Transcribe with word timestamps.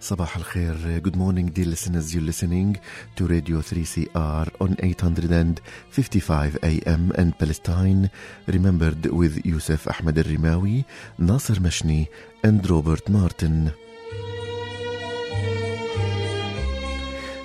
Good 0.00 1.16
morning, 1.16 1.46
dear 1.48 1.66
listeners. 1.66 2.14
You're 2.14 2.22
listening 2.22 2.78
to 3.16 3.26
Radio 3.26 3.58
3CR 3.58 4.48
on 4.60 4.76
855 4.80 6.58
AM 6.62 7.12
and 7.16 7.36
Palestine, 7.36 8.08
remembered 8.46 9.06
with 9.06 9.44
Yusuf 9.44 9.88
Ahmed 9.88 10.14
Rimawi, 10.16 10.84
Nasser 11.18 11.54
Mashni, 11.54 12.06
and 12.44 12.68
Robert 12.70 13.08
Martin. 13.08 13.72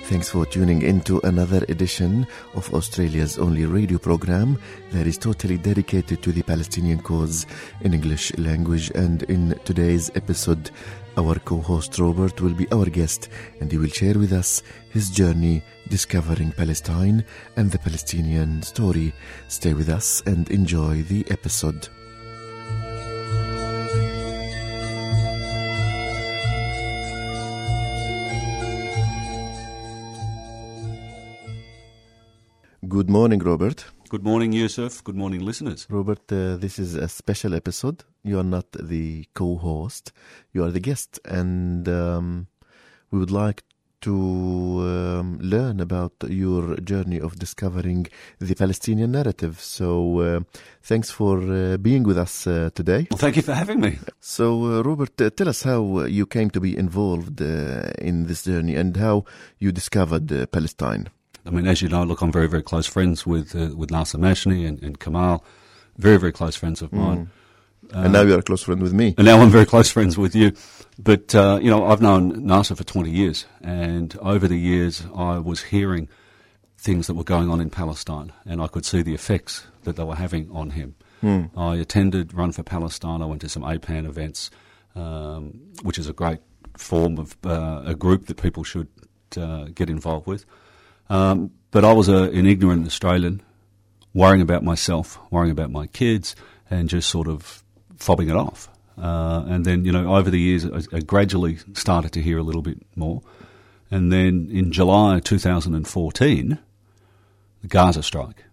Thanks 0.04 0.28
for 0.28 0.46
tuning 0.46 0.82
in 0.82 1.00
to 1.02 1.18
another 1.24 1.64
edition 1.68 2.26
of 2.54 2.72
Australia's 2.74 3.38
only 3.38 3.64
radio 3.64 3.98
program 3.98 4.58
that 4.92 5.06
is 5.06 5.18
totally 5.18 5.56
dedicated 5.58 6.22
to 6.22 6.30
the 6.30 6.42
Palestinian 6.42 7.00
cause 7.00 7.46
in 7.80 7.94
English 7.94 8.36
language. 8.36 8.90
And 8.94 9.22
in 9.24 9.58
today's 9.64 10.10
episode, 10.14 10.70
our 11.16 11.38
co 11.38 11.60
host 11.60 11.98
Robert 11.98 12.40
will 12.40 12.54
be 12.54 12.70
our 12.72 12.86
guest 12.86 13.28
and 13.60 13.70
he 13.70 13.78
will 13.78 13.88
share 13.88 14.18
with 14.18 14.32
us 14.32 14.62
his 14.90 15.10
journey 15.10 15.62
discovering 15.88 16.52
Palestine 16.52 17.24
and 17.56 17.70
the 17.70 17.78
Palestinian 17.78 18.62
story. 18.62 19.12
Stay 19.48 19.74
with 19.74 19.88
us 19.88 20.22
and 20.26 20.50
enjoy 20.50 21.02
the 21.02 21.24
episode. 21.30 21.88
Good 32.88 33.08
morning, 33.08 33.40
Robert. 33.40 33.84
Good 34.14 34.22
morning, 34.22 34.52
Yusuf. 34.52 35.02
Good 35.02 35.16
morning, 35.16 35.40
listeners. 35.44 35.88
Robert, 35.90 36.30
uh, 36.30 36.54
this 36.56 36.78
is 36.78 36.94
a 36.94 37.08
special 37.08 37.52
episode. 37.52 38.04
You 38.22 38.38
are 38.38 38.44
not 38.44 38.70
the 38.70 39.26
co 39.34 39.56
host, 39.56 40.12
you 40.52 40.62
are 40.62 40.70
the 40.70 40.78
guest, 40.78 41.18
and 41.24 41.88
um, 41.88 42.46
we 43.10 43.18
would 43.18 43.32
like 43.32 43.64
to 44.02 44.14
um, 44.14 45.40
learn 45.40 45.80
about 45.80 46.12
your 46.28 46.76
journey 46.76 47.18
of 47.18 47.40
discovering 47.40 48.06
the 48.38 48.54
Palestinian 48.54 49.10
narrative. 49.10 49.58
So, 49.58 50.20
uh, 50.20 50.40
thanks 50.84 51.10
for 51.10 51.38
uh, 51.42 51.76
being 51.78 52.04
with 52.04 52.16
us 52.16 52.46
uh, 52.46 52.70
today. 52.72 53.08
Well, 53.10 53.18
thank 53.18 53.34
you 53.34 53.42
for 53.42 53.54
having 53.54 53.80
me. 53.80 53.98
So, 54.20 54.78
uh, 54.78 54.82
Robert, 54.82 55.20
uh, 55.20 55.30
tell 55.30 55.48
us 55.48 55.64
how 55.64 56.04
you 56.04 56.26
came 56.26 56.50
to 56.50 56.60
be 56.60 56.78
involved 56.78 57.42
uh, 57.42 57.90
in 57.98 58.28
this 58.28 58.44
journey 58.44 58.76
and 58.76 58.96
how 58.96 59.24
you 59.58 59.72
discovered 59.72 60.30
uh, 60.30 60.46
Palestine. 60.46 61.08
I 61.46 61.50
mean, 61.50 61.66
as 61.66 61.82
you 61.82 61.88
know, 61.88 62.02
look, 62.04 62.22
I'm 62.22 62.32
very, 62.32 62.48
very 62.48 62.62
close 62.62 62.86
friends 62.86 63.26
with 63.26 63.54
uh, 63.54 63.74
with 63.76 63.90
Nasser 63.90 64.18
Mashni 64.18 64.66
and, 64.66 64.82
and 64.82 64.98
Kamal. 64.98 65.44
Very, 65.98 66.18
very 66.18 66.32
close 66.32 66.56
friends 66.56 66.82
of 66.82 66.92
mine. 66.92 67.30
and 67.92 68.12
now 68.12 68.22
you 68.22 68.34
are 68.34 68.38
a 68.38 68.42
close 68.42 68.62
friend 68.64 68.82
with 68.82 68.92
me. 68.92 69.14
And 69.16 69.26
now 69.26 69.40
I'm 69.40 69.50
very 69.50 69.66
close 69.66 69.90
friends 69.90 70.18
with 70.18 70.34
you. 70.34 70.52
But, 70.98 71.34
uh, 71.34 71.58
you 71.62 71.70
know, 71.70 71.86
I've 71.86 72.00
known 72.00 72.44
Nasser 72.46 72.74
for 72.74 72.84
20 72.84 73.10
years. 73.10 73.46
And 73.62 74.16
over 74.18 74.48
the 74.48 74.58
years, 74.58 75.04
I 75.14 75.38
was 75.38 75.62
hearing 75.62 76.08
things 76.78 77.06
that 77.06 77.14
were 77.14 77.24
going 77.24 77.48
on 77.50 77.60
in 77.60 77.70
Palestine. 77.70 78.32
And 78.44 78.60
I 78.60 78.66
could 78.66 78.84
see 78.84 79.02
the 79.02 79.14
effects 79.14 79.66
that 79.84 79.96
they 79.96 80.04
were 80.04 80.16
having 80.16 80.50
on 80.50 80.70
him. 80.70 80.94
I 81.56 81.76
attended 81.76 82.34
Run 82.34 82.52
for 82.52 82.62
Palestine. 82.62 83.22
I 83.22 83.26
went 83.26 83.40
to 83.42 83.48
some 83.48 83.62
APAN 83.62 84.04
events, 84.06 84.50
um, 84.94 85.60
which 85.82 85.98
is 85.98 86.08
a 86.08 86.12
great 86.12 86.40
form 86.76 87.18
of 87.18 87.36
uh, 87.44 87.82
a 87.86 87.94
group 87.94 88.26
that 88.26 88.36
people 88.36 88.62
should 88.64 88.88
uh, 89.36 89.66
get 89.74 89.88
involved 89.88 90.26
with. 90.26 90.44
Um, 91.10 91.50
but 91.70 91.84
I 91.84 91.92
was 91.92 92.08
a, 92.08 92.30
an 92.30 92.46
ignorant 92.46 92.86
Australian, 92.86 93.42
worrying 94.12 94.42
about 94.42 94.62
myself, 94.62 95.18
worrying 95.30 95.50
about 95.50 95.70
my 95.70 95.86
kids, 95.88 96.36
and 96.70 96.88
just 96.88 97.08
sort 97.08 97.28
of 97.28 97.62
fobbing 97.96 98.28
it 98.30 98.36
off. 98.36 98.68
Uh, 98.96 99.44
and 99.48 99.64
then, 99.64 99.84
you 99.84 99.92
know, 99.92 100.14
over 100.14 100.30
the 100.30 100.40
years, 100.40 100.64
I, 100.64 100.96
I 100.96 101.00
gradually 101.00 101.58
started 101.72 102.12
to 102.12 102.22
hear 102.22 102.38
a 102.38 102.42
little 102.42 102.62
bit 102.62 102.78
more. 102.94 103.22
And 103.90 104.12
then 104.12 104.48
in 104.50 104.72
July 104.72 105.20
2014, 105.20 106.58
the 107.62 107.68
Gaza 107.68 108.02
strike. 108.02 108.44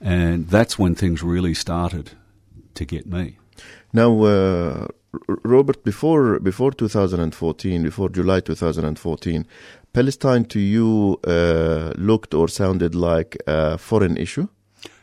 And 0.00 0.48
that's 0.48 0.78
when 0.78 0.94
things 0.94 1.22
really 1.22 1.54
started 1.54 2.12
to 2.74 2.84
get 2.84 3.06
me. 3.06 3.36
Now, 3.92 4.22
uh, 4.22 4.86
Robert, 5.26 5.84
before 5.84 6.38
before 6.40 6.72
2014, 6.72 7.82
before 7.82 8.08
July 8.08 8.40
2014, 8.40 9.46
Palestine 9.92 10.44
to 10.46 10.60
you 10.60 11.18
uh, 11.24 11.92
looked 11.96 12.34
or 12.34 12.48
sounded 12.48 12.94
like 12.94 13.36
a 13.46 13.78
foreign 13.78 14.16
issue. 14.16 14.48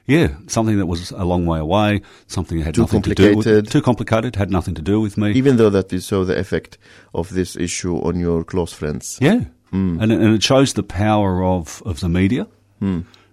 Yeah, 0.08 0.36
something 0.48 0.78
that 0.78 0.86
was 0.86 1.10
a 1.12 1.26
long 1.26 1.48
way 1.48 1.58
away, 1.60 2.02
something 2.28 2.60
that 2.60 2.66
had 2.66 2.76
Too 2.76 2.82
nothing 2.82 3.02
to 3.02 3.16
do 3.16 3.36
with 3.36 3.72
too 3.72 3.82
complicated, 3.82 4.36
had 4.36 4.52
nothing 4.52 4.76
to 4.76 4.82
do 4.84 5.02
with 5.02 5.18
me. 5.18 5.32
even 5.32 5.58
though 5.58 5.72
that 5.72 5.92
you 5.92 6.00
saw 6.00 6.24
the 6.24 6.38
effect 6.38 6.78
of 7.14 7.30
this 7.30 7.56
issue 7.56 7.98
on 7.98 8.20
your 8.20 8.44
close 8.44 8.72
friends. 8.72 9.18
Yeah, 9.20 9.46
and 9.72 10.12
it, 10.12 10.20
and 10.22 10.36
it 10.36 10.44
shows 10.44 10.74
the 10.74 10.84
power 10.84 11.44
of 11.44 11.82
of 11.86 12.00
the 12.00 12.10
media 12.10 12.46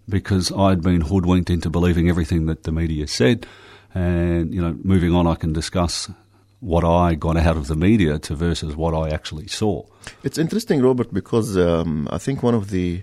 because 0.09 0.50
I'd 0.50 0.82
been 0.82 1.03
hoodwinked 1.03 1.50
into 1.50 1.69
believing 1.70 2.09
everything 2.09 2.47
that 2.47 2.62
the 2.62 2.72
media 2.72 3.06
said, 3.06 3.47
and 3.94 4.54
you 4.54 4.62
know, 4.62 4.75
moving 4.82 5.14
on, 5.14 5.26
I 5.26 5.34
can 5.34 5.53
discuss 5.53 6.10
what 6.62 6.84
I 6.84 7.17
got 7.17 7.37
out 7.37 7.56
of 7.56 7.67
the 7.67 7.75
media 7.75 8.21
to 8.21 8.37
versus 8.37 8.77
what 8.77 8.95
I 8.95 9.11
actually 9.11 9.49
saw. 9.49 9.84
It's 10.23 10.39
interesting, 10.39 10.81
Robert, 10.81 11.12
because 11.12 11.59
um, 11.59 12.06
I 12.09 12.19
think 12.19 12.41
one 12.45 12.55
of 12.55 12.71
the 12.71 13.03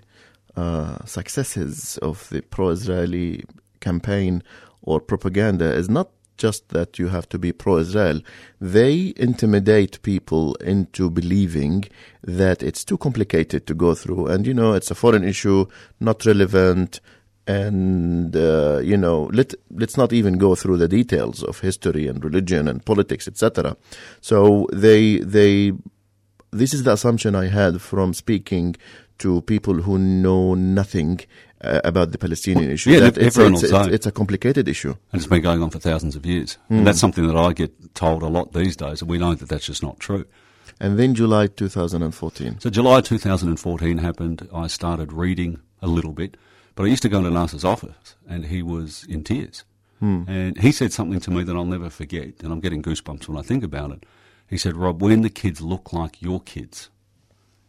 uh, 0.55 1.03
successes 1.03 1.97
of 2.01 2.29
the 2.29 2.41
pro-Israeli 2.41 3.43
campaign 3.81 4.43
or 4.81 5.01
propaganda 5.01 5.73
is 5.73 5.89
not 5.89 6.09
just 6.37 6.69
that 6.69 6.97
you 6.97 7.09
have 7.09 7.27
to 7.27 7.37
be 7.37 7.51
pro-Israel. 7.51 8.21
They 8.61 9.13
intimidate 9.17 10.01
people 10.03 10.55
into 10.55 11.09
believing 11.09 11.83
that 12.23 12.63
it's 12.63 12.85
too 12.85 12.97
complicated 12.97 13.67
to 13.67 13.73
go 13.73 13.93
through, 13.93 14.27
and 14.27 14.47
you 14.47 14.53
know 14.53 14.71
it's 14.71 14.89
a 14.89 14.95
foreign 14.95 15.25
issue, 15.25 15.65
not 15.99 16.25
relevant. 16.25 17.01
And 17.49 18.35
uh, 18.35 18.79
you 18.83 18.97
know, 18.97 19.29
let 19.33 19.55
let's 19.71 19.97
not 19.97 20.13
even 20.13 20.37
go 20.37 20.55
through 20.55 20.77
the 20.77 20.87
details 20.87 21.43
of 21.43 21.59
history 21.61 22.07
and 22.07 22.23
religion 22.23 22.67
and 22.67 22.85
politics, 22.85 23.27
etc. 23.27 23.75
So 24.21 24.67
they 24.71 25.17
they 25.35 25.73
this 26.51 26.73
is 26.73 26.83
the 26.83 26.93
assumption 26.93 27.35
I 27.35 27.47
had 27.47 27.81
from 27.81 28.13
speaking 28.13 28.75
to 29.19 29.41
people 29.41 29.81
who 29.81 29.97
know 29.97 30.53
nothing 30.55 31.19
uh, 31.61 31.81
about 31.83 32.11
the 32.11 32.17
Palestinian 32.17 32.71
issue. 32.71 32.91
yeah, 32.91 32.99
that 33.01 33.17
it's, 33.17 33.37
it's, 33.37 33.63
it's, 33.63 33.87
it's 33.87 34.05
a 34.05 34.11
complicated 34.11 34.67
issue. 34.67 34.95
And 35.11 35.19
it's 35.21 35.27
been 35.27 35.41
going 35.41 35.61
on 35.61 35.69
for 35.69 35.79
thousands 35.79 36.15
of 36.15 36.25
years. 36.25 36.57
And 36.69 36.87
that's 36.87 36.99
something 36.99 37.27
that 37.27 37.35
I 37.35 37.53
get 37.53 37.95
told 37.95 38.23
a 38.23 38.27
lot 38.27 38.53
these 38.53 38.75
days, 38.75 39.01
and 39.01 39.09
we 39.09 39.17
know 39.17 39.33
that 39.35 39.49
that's 39.49 39.65
just 39.65 39.83
not 39.83 39.99
true. 39.99 40.25
And 40.79 40.97
then 40.97 41.13
July 41.13 41.47
2014. 41.47 42.59
So 42.61 42.69
July 42.69 43.01
2014 43.01 43.97
happened. 43.97 44.47
I 44.53 44.67
started 44.67 45.11
reading 45.11 45.59
a 45.81 45.87
little 45.87 46.13
bit, 46.13 46.37
but 46.79 46.85
I 46.85 46.91
used 46.91 47.01
to 47.01 47.09
go 47.09 47.17
into 47.17 47.29
Nasser's 47.29 47.65
office, 47.65 48.15
and 48.25 48.45
he 48.45 48.63
was 48.63 49.03
in 49.09 49.25
tears. 49.25 49.65
Hmm. 49.99 50.23
And 50.29 50.57
he 50.59 50.71
said 50.71 50.93
something 50.93 51.19
to 51.19 51.29
me 51.29 51.43
that 51.43 51.53
I'll 51.53 51.65
never 51.65 51.89
forget, 51.89 52.35
and 52.41 52.53
I'm 52.53 52.61
getting 52.61 52.81
goosebumps 52.81 53.27
when 53.27 53.37
I 53.37 53.41
think 53.41 53.65
about 53.65 53.91
it. 53.91 54.05
He 54.47 54.57
said, 54.57 54.77
Rob, 54.77 55.01
when 55.01 55.21
the 55.21 55.29
kids 55.29 55.59
look 55.59 55.91
like 55.91 56.21
your 56.21 56.39
kids, 56.39 56.89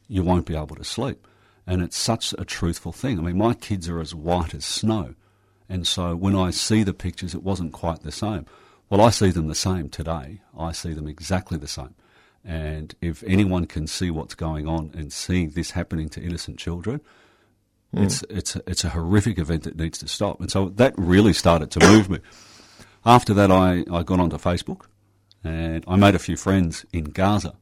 you 0.07 0.23
won't 0.23 0.47
be 0.47 0.55
able 0.55 0.77
to 0.77 0.85
sleep. 0.85 1.27
And 1.67 1.83
it's 1.83 1.97
such 1.97 2.33
a 2.39 2.45
truthful 2.45 2.93
thing. 2.93 3.19
I 3.19 3.23
mean, 3.23 3.37
my 3.37 3.53
kids 3.55 3.89
are 3.89 3.99
as 3.99 4.15
white 4.15 4.55
as 4.55 4.65
snow. 4.65 5.17
And 5.69 5.89
so 5.89 6.15
when 6.15 6.37
I 6.37 6.51
see 6.51 6.85
the 6.85 6.95
pictures, 6.95 7.35
it 7.35 7.43
wasn't 7.43 7.73
quite 7.73 8.03
the 8.03 8.13
same. 8.13 8.47
Well, 8.91 9.01
I 9.01 9.11
see 9.11 9.31
them 9.31 9.49
the 9.49 9.57
same 9.57 9.89
today. 9.89 10.41
I 10.57 10.71
see 10.71 10.93
them 10.93 11.09
exactly 11.09 11.59
the 11.59 11.67
same. 11.67 11.97
And 12.45 12.95
if 13.01 13.25
anyone 13.25 13.67
can 13.67 13.89
see 13.89 14.13
what's 14.13 14.37
going 14.37 14.69
on 14.69 14.93
and 14.95 15.13
see 15.13 15.47
this 15.47 15.73
happening 15.73 16.09
to 16.11 16.23
innocent 16.23 16.61
children, 16.61 17.01
it's 17.93 18.23
it's 18.31 18.57
a, 18.57 18.63
it's 18.67 18.85
a 18.85 18.89
horrific 18.91 19.39
event 19.39 19.65
that 19.65 19.77
needs 19.77 19.99
to 19.99 20.09
stop. 20.09 20.41
And 20.41 20.51
so 20.51 20.69
that 20.77 20.95
really 20.97 21.33
started 21.33 21.71
to 21.73 21.81
move 21.89 22.09
me. 22.11 22.19
After 23.05 23.35
that, 23.35 23.51
I, 23.51 23.85
I 23.93 24.03
got 24.03 24.21
onto 24.21 24.37
Facebook 24.39 24.83
and 25.43 25.85
I 25.89 25.97
made 25.97 26.15
a 26.15 26.19
few 26.19 26.37
friends 26.37 26.85
in 26.93 27.05
Gaza. 27.05 27.55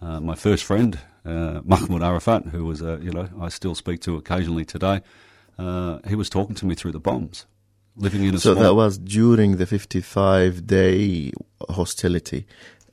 Uh, 0.00 0.20
my 0.20 0.34
first 0.34 0.64
friend, 0.64 0.98
uh, 1.26 1.60
Mahmoud 1.64 2.02
Arafat, 2.02 2.46
who 2.46 2.64
was 2.64 2.80
a, 2.82 2.98
you 3.02 3.10
know, 3.10 3.28
I 3.40 3.48
still 3.48 3.74
speak 3.74 4.00
to 4.02 4.16
occasionally 4.16 4.64
today, 4.64 5.00
uh, 5.58 5.98
he 6.08 6.14
was 6.14 6.30
talking 6.30 6.54
to 6.56 6.66
me 6.66 6.74
through 6.74 6.92
the 6.92 7.00
bombs, 7.00 7.46
living 7.96 8.24
in 8.24 8.34
a 8.34 8.38
So 8.38 8.52
small. 8.54 8.64
that 8.64 8.74
was 8.74 8.96
during 8.98 9.56
the 9.56 9.66
55 9.66 10.66
day 10.66 11.32
hostility. 11.68 12.46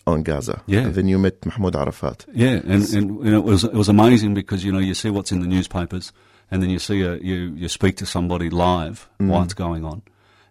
on 0.08 0.22
Gaza. 0.24 0.62
Yeah. 0.68 0.82
And 0.86 0.94
then 0.96 1.08
you 1.08 1.18
met 1.18 1.44
Mahmoud 1.46 1.76
Arafat. 1.76 2.26
Yeah, 2.34 2.60
and, 2.68 2.84
and 2.94 3.26
you 3.26 3.32
know, 3.32 3.40
it 3.40 3.46
was 3.46 3.64
it 3.64 3.74
was 3.74 3.90
amazing 3.90 4.34
because 4.36 4.64
you 4.64 4.72
know 4.72 4.78
you 4.80 4.94
see 4.94 5.10
what's 5.10 5.32
in 5.32 5.40
the 5.42 5.48
newspapers, 5.48 6.12
and 6.56 6.64
then 6.64 6.70
you 6.70 6.80
see 6.80 7.02
a, 7.02 7.18
you 7.18 7.54
you 7.54 7.68
speak 7.68 7.98
to 7.98 8.06
somebody 8.06 8.50
live 8.50 9.10
while 9.18 9.44
it's 9.44 9.54
going 9.54 9.84
on, 9.84 10.04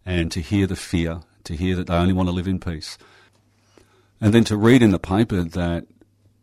and 0.05 0.31
to 0.33 0.41
hear 0.43 0.67
the 0.67 0.77
fear, 0.77 1.23
to 1.45 1.57
hear 1.57 1.75
that 1.77 1.87
they 1.87 1.95
only 1.95 2.13
want 2.13 2.29
to 2.29 2.35
live 2.35 2.47
in 2.47 2.61
peace, 2.61 2.99
and 4.21 4.35
then 4.35 4.45
to 4.45 4.55
read 4.55 4.83
in 4.83 4.91
the 4.91 4.99
paper 4.99 5.43
that 5.43 5.87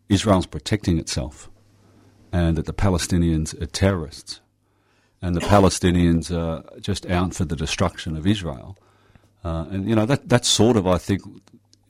Israel's 0.10 0.48
protecting 0.48 0.98
itself, 0.98 1.48
and 2.32 2.58
that 2.58 2.66
the 2.66 2.74
Palestinians 2.74 3.54
are 3.62 3.68
terrorists, 3.68 4.42
and 5.22 5.36
the 5.36 5.42
Palestinians 5.42 6.36
are 6.36 6.64
just 6.80 7.06
out 7.06 7.36
for 7.36 7.46
the 7.46 7.56
destruction 7.56 8.18
of 8.18 8.26
Israel, 8.26 8.80
uh, 9.44 9.68
and 9.70 9.88
you 9.88 9.96
know 9.96 10.08
that 10.08 10.30
that 10.30 10.44
sort 10.44 10.76
of 10.76 10.88
I 10.88 10.98
think 10.98 11.22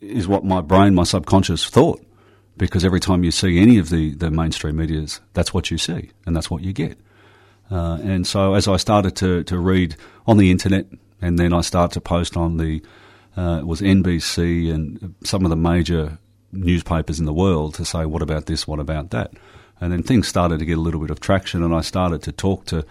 is 0.02 0.28
what 0.28 0.44
my 0.44 0.60
brain, 0.60 0.94
my 0.94 1.04
subconscious 1.04 1.66
thought 1.70 2.04
because 2.58 2.84
every 2.84 3.00
time 3.00 3.24
you 3.24 3.30
see 3.30 3.58
any 3.58 3.78
of 3.78 3.88
the, 3.88 4.14
the 4.14 4.30
mainstream 4.30 4.76
medias, 4.76 5.22
that's 5.32 5.54
what 5.54 5.70
you 5.70 5.78
see 5.78 6.10
and 6.26 6.36
that's 6.36 6.50
what 6.50 6.62
you 6.62 6.74
get. 6.74 6.98
Uh, 7.72 7.98
and 8.02 8.26
so 8.26 8.54
as 8.54 8.68
I 8.68 8.76
started 8.76 9.16
to, 9.16 9.44
to 9.44 9.58
read 9.58 9.96
on 10.26 10.36
the 10.36 10.50
internet, 10.50 10.86
and 11.22 11.38
then 11.38 11.52
I 11.52 11.62
started 11.62 11.94
to 11.94 12.00
post 12.00 12.36
on 12.36 12.58
the, 12.58 12.82
uh, 13.36 13.58
it 13.60 13.66
was 13.66 13.80
NBC 13.80 14.72
and 14.72 15.14
some 15.24 15.44
of 15.44 15.50
the 15.50 15.56
major 15.56 16.18
newspapers 16.52 17.18
in 17.18 17.24
the 17.24 17.32
world 17.32 17.74
to 17.76 17.84
say, 17.84 18.04
what 18.04 18.20
about 18.20 18.46
this, 18.46 18.66
what 18.66 18.78
about 18.78 19.10
that? 19.10 19.32
And 19.80 19.92
then 19.92 20.02
things 20.02 20.28
started 20.28 20.58
to 20.58 20.66
get 20.66 20.76
a 20.76 20.80
little 20.80 21.00
bit 21.00 21.10
of 21.10 21.20
traction, 21.20 21.62
and 21.62 21.74
I 21.74 21.80
started 21.80 22.22
to 22.24 22.32
talk 22.32 22.66
to 22.66 22.84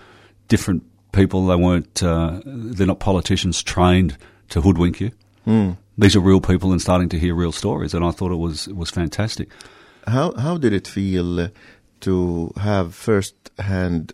different 0.47 0.83
people. 1.11 1.45
They 1.45 1.55
weren't, 1.55 2.01
uh, 2.01 2.41
they're 2.43 2.87
not 2.87 2.99
politicians 2.99 3.61
trained 3.61 4.17
to 4.49 4.61
hoodwink 4.61 4.99
you. 4.99 5.11
These 5.97 6.15
are 6.15 6.19
real 6.19 6.41
people 6.41 6.71
and 6.71 6.81
starting 6.81 7.09
to 7.09 7.19
hear 7.19 7.35
real 7.35 7.51
stories, 7.51 7.93
and 7.93 8.03
I 8.03 8.11
thought 8.11 8.31
it 8.31 8.37
was 8.37 8.67
it 8.67 8.75
was 8.75 8.89
fantastic. 8.89 9.49
How 10.07 10.33
how 10.33 10.57
did 10.57 10.73
it 10.73 10.87
feel 10.87 11.49
to 12.01 12.53
have 12.57 12.95
first 12.95 13.35
hand 13.59 14.13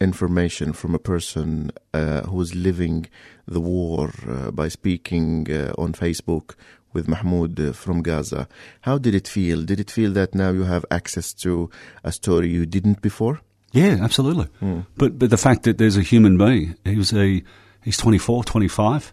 information 0.00 0.72
from 0.72 0.94
a 0.94 0.98
person 0.98 1.70
uh, 1.92 2.22
who's 2.22 2.54
living 2.54 3.06
the 3.46 3.60
war 3.60 4.12
uh, 4.28 4.50
by 4.50 4.68
speaking 4.68 5.46
uh, 5.50 5.72
on 5.76 5.92
Facebook 5.92 6.54
with 6.92 7.06
Mahmoud 7.08 7.60
uh, 7.60 7.72
from 7.72 8.02
Gaza? 8.02 8.48
How 8.82 8.98
did 8.98 9.14
it 9.14 9.28
feel? 9.28 9.62
Did 9.62 9.78
it 9.80 9.90
feel 9.90 10.12
that 10.12 10.34
now 10.34 10.50
you 10.50 10.64
have 10.64 10.84
access 10.90 11.32
to 11.34 11.70
a 12.02 12.12
story 12.12 12.48
you 12.48 12.66
didn't 12.66 13.02
before? 13.02 13.40
Yeah, 13.72 13.98
absolutely. 14.02 14.48
But 14.96 15.18
but 15.18 15.30
the 15.30 15.36
fact 15.36 15.62
that 15.62 15.78
there's 15.78 15.96
a 15.96 16.02
human 16.02 16.36
being, 16.36 16.74
he 16.84 16.96
was 16.96 17.12
a 17.12 17.42
he's 17.82 17.96
24, 17.96 18.44
25. 18.44 19.12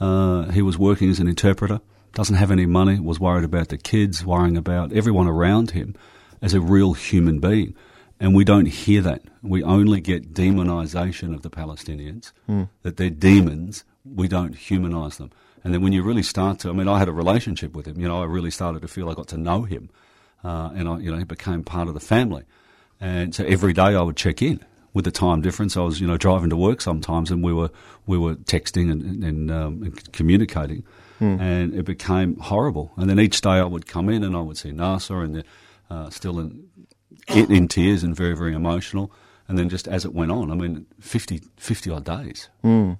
Uh, 0.00 0.50
he 0.50 0.62
was 0.62 0.78
working 0.78 1.10
as 1.10 1.20
an 1.20 1.28
interpreter. 1.28 1.80
Doesn't 2.14 2.36
have 2.36 2.50
any 2.50 2.66
money. 2.66 2.98
Was 3.00 3.20
worried 3.20 3.44
about 3.44 3.68
the 3.68 3.76
kids. 3.78 4.24
Worrying 4.24 4.56
about 4.56 4.92
everyone 4.92 5.28
around 5.28 5.72
him 5.72 5.94
as 6.40 6.54
a 6.54 6.60
real 6.60 6.94
human 6.94 7.38
being. 7.38 7.74
And 8.22 8.36
we 8.36 8.44
don't 8.44 8.66
hear 8.66 9.02
that. 9.02 9.22
We 9.42 9.64
only 9.64 10.00
get 10.00 10.32
demonisation 10.32 11.34
of 11.34 11.42
the 11.42 11.50
Palestinians. 11.50 12.30
That 12.82 12.96
they're 12.96 13.10
demons. 13.10 13.84
We 14.04 14.28
don't 14.28 14.54
humanise 14.54 15.16
them. 15.18 15.32
And 15.64 15.74
then 15.74 15.82
when 15.82 15.92
you 15.92 16.04
really 16.04 16.22
start 16.22 16.60
to, 16.60 16.70
I 16.70 16.72
mean, 16.72 16.86
I 16.86 17.00
had 17.00 17.08
a 17.08 17.12
relationship 17.12 17.74
with 17.74 17.86
him. 17.86 17.98
You 18.00 18.06
know, 18.06 18.22
I 18.22 18.26
really 18.26 18.52
started 18.52 18.80
to 18.82 18.88
feel 18.88 19.10
I 19.10 19.14
got 19.14 19.26
to 19.28 19.36
know 19.36 19.62
him, 19.62 19.90
uh, 20.44 20.70
and 20.72 20.88
I, 20.88 20.98
you 20.98 21.10
know, 21.10 21.18
he 21.18 21.24
became 21.24 21.64
part 21.64 21.88
of 21.88 21.94
the 21.94 22.00
family. 22.00 22.44
And 23.00 23.34
so 23.34 23.44
every 23.44 23.72
day 23.72 23.96
I 23.96 24.02
would 24.02 24.16
check 24.16 24.40
in. 24.40 24.64
With 24.94 25.04
the 25.04 25.10
time 25.10 25.40
difference, 25.40 25.76
I 25.76 25.80
was 25.80 26.00
you 26.00 26.06
know 26.06 26.16
driving 26.18 26.50
to 26.50 26.56
work 26.56 26.80
sometimes, 26.80 27.30
and 27.32 27.42
we 27.42 27.52
were 27.52 27.70
we 28.06 28.18
were 28.18 28.36
texting 28.36 28.90
and, 28.92 29.24
and, 29.24 29.50
um, 29.50 29.82
and 29.82 30.12
communicating, 30.12 30.84
and 31.40 31.74
it 31.74 31.84
became 31.84 32.36
horrible. 32.36 32.92
And 32.96 33.08
then 33.10 33.18
each 33.18 33.40
day 33.40 33.50
I 33.50 33.64
would 33.64 33.86
come 33.86 34.08
in 34.08 34.22
and 34.22 34.36
I 34.36 34.40
would 34.40 34.58
see 34.58 34.70
Nasser 34.70 35.22
and 35.22 35.42
uh, 35.90 36.10
still 36.10 36.38
in, 36.40 36.68
in 37.28 37.50
in 37.52 37.68
tears 37.68 38.02
and 38.02 38.14
very 38.16 38.36
very 38.36 38.54
emotional. 38.54 39.12
And 39.48 39.58
then 39.58 39.68
just 39.68 39.88
as 39.88 40.04
it 40.04 40.14
went 40.14 40.30
on, 40.30 40.50
I 40.50 40.54
mean, 40.54 40.86
50, 41.00 41.42
50 41.56 41.90
odd 41.90 42.04
days. 42.04 42.48
Hmm. 42.62 42.92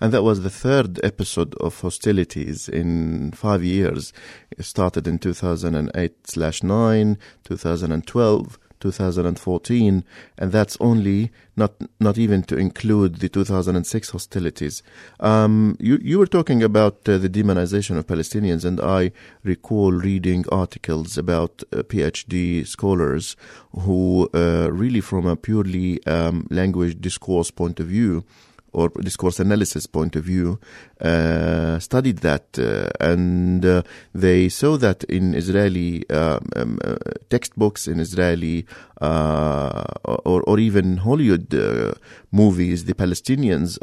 And 0.00 0.12
that 0.12 0.22
was 0.22 0.42
the 0.42 0.50
third 0.50 1.00
episode 1.04 1.54
of 1.54 1.80
hostilities 1.80 2.68
in 2.68 3.32
five 3.32 3.62
years. 3.62 4.12
It 4.50 4.64
started 4.64 5.06
in 5.06 5.18
2008 5.18 6.26
slash 6.26 6.62
9, 6.62 7.18
2012, 7.44 8.58
2014, 8.80 10.04
and 10.38 10.52
that's 10.52 10.76
only 10.80 11.30
not 11.56 11.72
not 12.00 12.18
even 12.18 12.42
to 12.44 12.56
include 12.56 13.16
the 13.16 13.28
2006 13.28 14.10
hostilities. 14.10 14.82
Um, 15.20 15.76
you 15.78 15.98
you 16.02 16.18
were 16.18 16.26
talking 16.26 16.62
about 16.62 17.08
uh, 17.08 17.18
the 17.18 17.28
demonization 17.28 17.96
of 17.96 18.06
Palestinians, 18.06 18.64
and 18.64 18.80
I 18.80 19.12
recall 19.42 19.92
reading 19.92 20.44
articles 20.50 21.18
about 21.18 21.62
uh, 21.72 21.78
PhD 21.78 22.66
scholars 22.66 23.36
who 23.72 24.30
uh, 24.34 24.68
really, 24.72 25.00
from 25.00 25.26
a 25.26 25.36
purely 25.36 26.04
um, 26.06 26.46
language 26.50 27.00
discourse 27.00 27.50
point 27.50 27.80
of 27.80 27.86
view 27.86 28.24
or 28.72 28.90
discourse 29.00 29.40
analysis 29.40 29.86
point 29.86 30.16
of 30.16 30.24
view, 30.24 30.58
uh, 31.00 31.78
studied 31.78 32.18
that, 32.18 32.58
uh, 32.58 32.88
and 33.00 33.64
uh, 33.64 33.82
they 34.14 34.48
saw 34.48 34.76
that 34.76 35.04
in 35.04 35.34
Israeli 35.34 36.08
um, 36.10 36.48
um, 36.56 36.78
uh, 36.84 36.96
textbooks, 37.30 37.88
in 37.88 38.00
Israeli 38.00 38.66
uh, 39.00 39.84
or, 40.04 40.42
or 40.42 40.58
even 40.58 40.98
Hollywood 40.98 41.54
uh, 41.54 41.92
movies, 42.32 42.84
the 42.84 42.94
Palestinians 42.94 43.78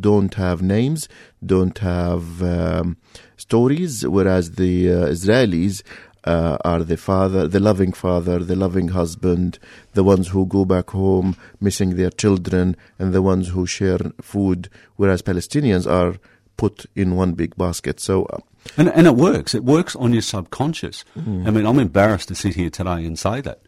don't 0.00 0.34
have 0.34 0.62
names, 0.62 1.08
don't 1.44 1.78
have 1.78 2.42
um, 2.42 2.96
stories, 3.36 4.06
whereas 4.06 4.52
the 4.52 4.86
Israelis 4.86 5.82
uh, 6.24 6.56
are 6.64 6.82
the 6.82 6.96
father, 6.96 7.46
the 7.46 7.60
loving 7.60 7.92
father, 7.92 8.38
the 8.38 8.56
loving 8.56 8.88
husband, 8.88 9.58
the 9.92 10.04
ones 10.04 10.28
who 10.28 10.46
go 10.46 10.64
back 10.64 10.90
home 10.90 11.36
missing 11.60 11.96
their 11.96 12.10
children, 12.10 12.76
and 12.98 13.12
the 13.12 13.22
ones 13.22 13.48
who 13.48 13.66
share 13.66 13.98
food, 14.20 14.68
whereas 14.96 15.22
Palestinians 15.22 15.90
are 15.90 16.16
put 16.56 16.86
in 16.94 17.16
one 17.16 17.32
big 17.32 17.56
basket. 17.56 18.00
So, 18.00 18.24
uh, 18.26 18.38
And, 18.76 18.88
and 18.88 19.06
it 19.06 19.16
works. 19.16 19.54
It 19.54 19.64
works 19.64 19.94
on 19.96 20.12
your 20.12 20.22
subconscious. 20.22 21.04
I 21.16 21.50
mean, 21.50 21.66
I'm 21.66 21.78
embarrassed 21.78 22.28
to 22.28 22.34
sit 22.34 22.54
here 22.54 22.70
today 22.70 23.04
and 23.04 23.18
say 23.18 23.40
that. 23.42 23.60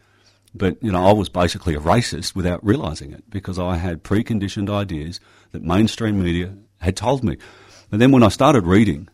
But, 0.55 0.83
you 0.83 0.91
know, 0.91 1.05
I 1.05 1.13
was 1.13 1.29
basically 1.29 1.75
a 1.75 1.81
racist 1.81 2.35
without 2.35 2.65
realising 2.65 3.13
it 3.13 3.29
because 3.29 3.59
I 3.59 3.77
had 3.77 4.03
preconditioned 4.03 4.71
ideas 4.71 5.21
that 5.53 5.63
mainstream 5.63 6.23
media 6.23 6.55
had 6.81 6.97
told 6.97 7.23
me. 7.23 7.37
And 7.93 8.01
then 8.01 8.11
when 8.11 8.23
I 8.23 8.29
started 8.31 8.65
reading 8.67 9.09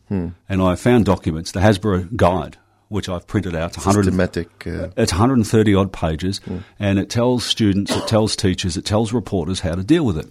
and 0.49 0.63
I 0.63 0.77
found 0.77 1.05
documents, 1.05 1.51
the 1.51 1.61
Hasbara 1.61 2.15
Guide, 2.15 2.59
which 2.93 3.09
I've 3.09 3.27
printed 3.27 3.57
out, 3.57 3.75
it's 3.77 3.85
systematic. 4.05 4.67
Uh, 4.67 4.89
it's 4.97 5.13
130 5.13 5.75
odd 5.75 5.93
pages, 5.93 6.41
and 6.79 6.99
it 6.99 7.11
tells 7.11 7.45
students, 7.45 7.91
it 7.97 8.07
tells 8.07 8.37
teachers, 8.37 8.77
it 8.77 8.85
tells 8.85 9.13
reporters 9.13 9.61
how 9.61 9.75
to 9.75 9.83
deal 9.83 10.05
with 10.05 10.19
it. 10.19 10.29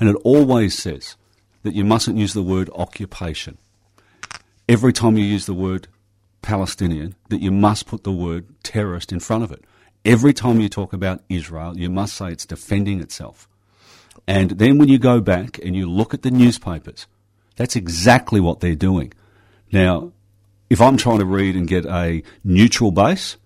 And 0.00 0.10
it 0.10 0.16
always 0.24 0.76
says 0.76 1.16
that 1.62 1.74
you 1.74 1.84
mustn't 1.84 2.18
use 2.18 2.34
the 2.34 2.42
word 2.42 2.68
occupation. 2.74 3.56
Every 4.68 4.92
time 4.92 5.16
you 5.16 5.24
use 5.24 5.46
the 5.46 5.54
word 5.54 5.88
Palestinian, 6.42 7.14
that 7.28 7.40
you 7.40 7.50
must 7.50 7.86
put 7.86 8.04
the 8.04 8.12
word 8.12 8.46
terrorist 8.62 9.12
in 9.12 9.20
front 9.20 9.44
of 9.44 9.52
it. 9.52 9.64
Every 10.04 10.32
time 10.32 10.60
you 10.60 10.68
talk 10.68 10.92
about 10.92 11.22
Israel, 11.28 11.76
you 11.78 11.90
must 11.90 12.14
say 12.14 12.32
it's 12.32 12.46
defending 12.46 13.00
itself. 13.00 13.48
And 14.26 14.52
then 14.52 14.78
when 14.78 14.88
you 14.88 14.98
go 14.98 15.20
back 15.20 15.58
and 15.64 15.74
you 15.74 15.88
look 15.88 16.14
at 16.14 16.22
the 16.22 16.30
newspapers, 16.30 17.06
that's 17.56 17.76
exactly 17.76 18.40
what 18.40 18.60
they're 18.60 18.74
doing. 18.74 19.12
Now, 19.72 20.12
if 20.70 20.80
I'm 20.80 20.96
trying 20.96 21.18
to 21.18 21.26
read 21.26 21.56
and 21.56 21.66
get 21.68 21.84
a 21.84 22.22
neutral 22.44 22.92
base, 22.92 23.36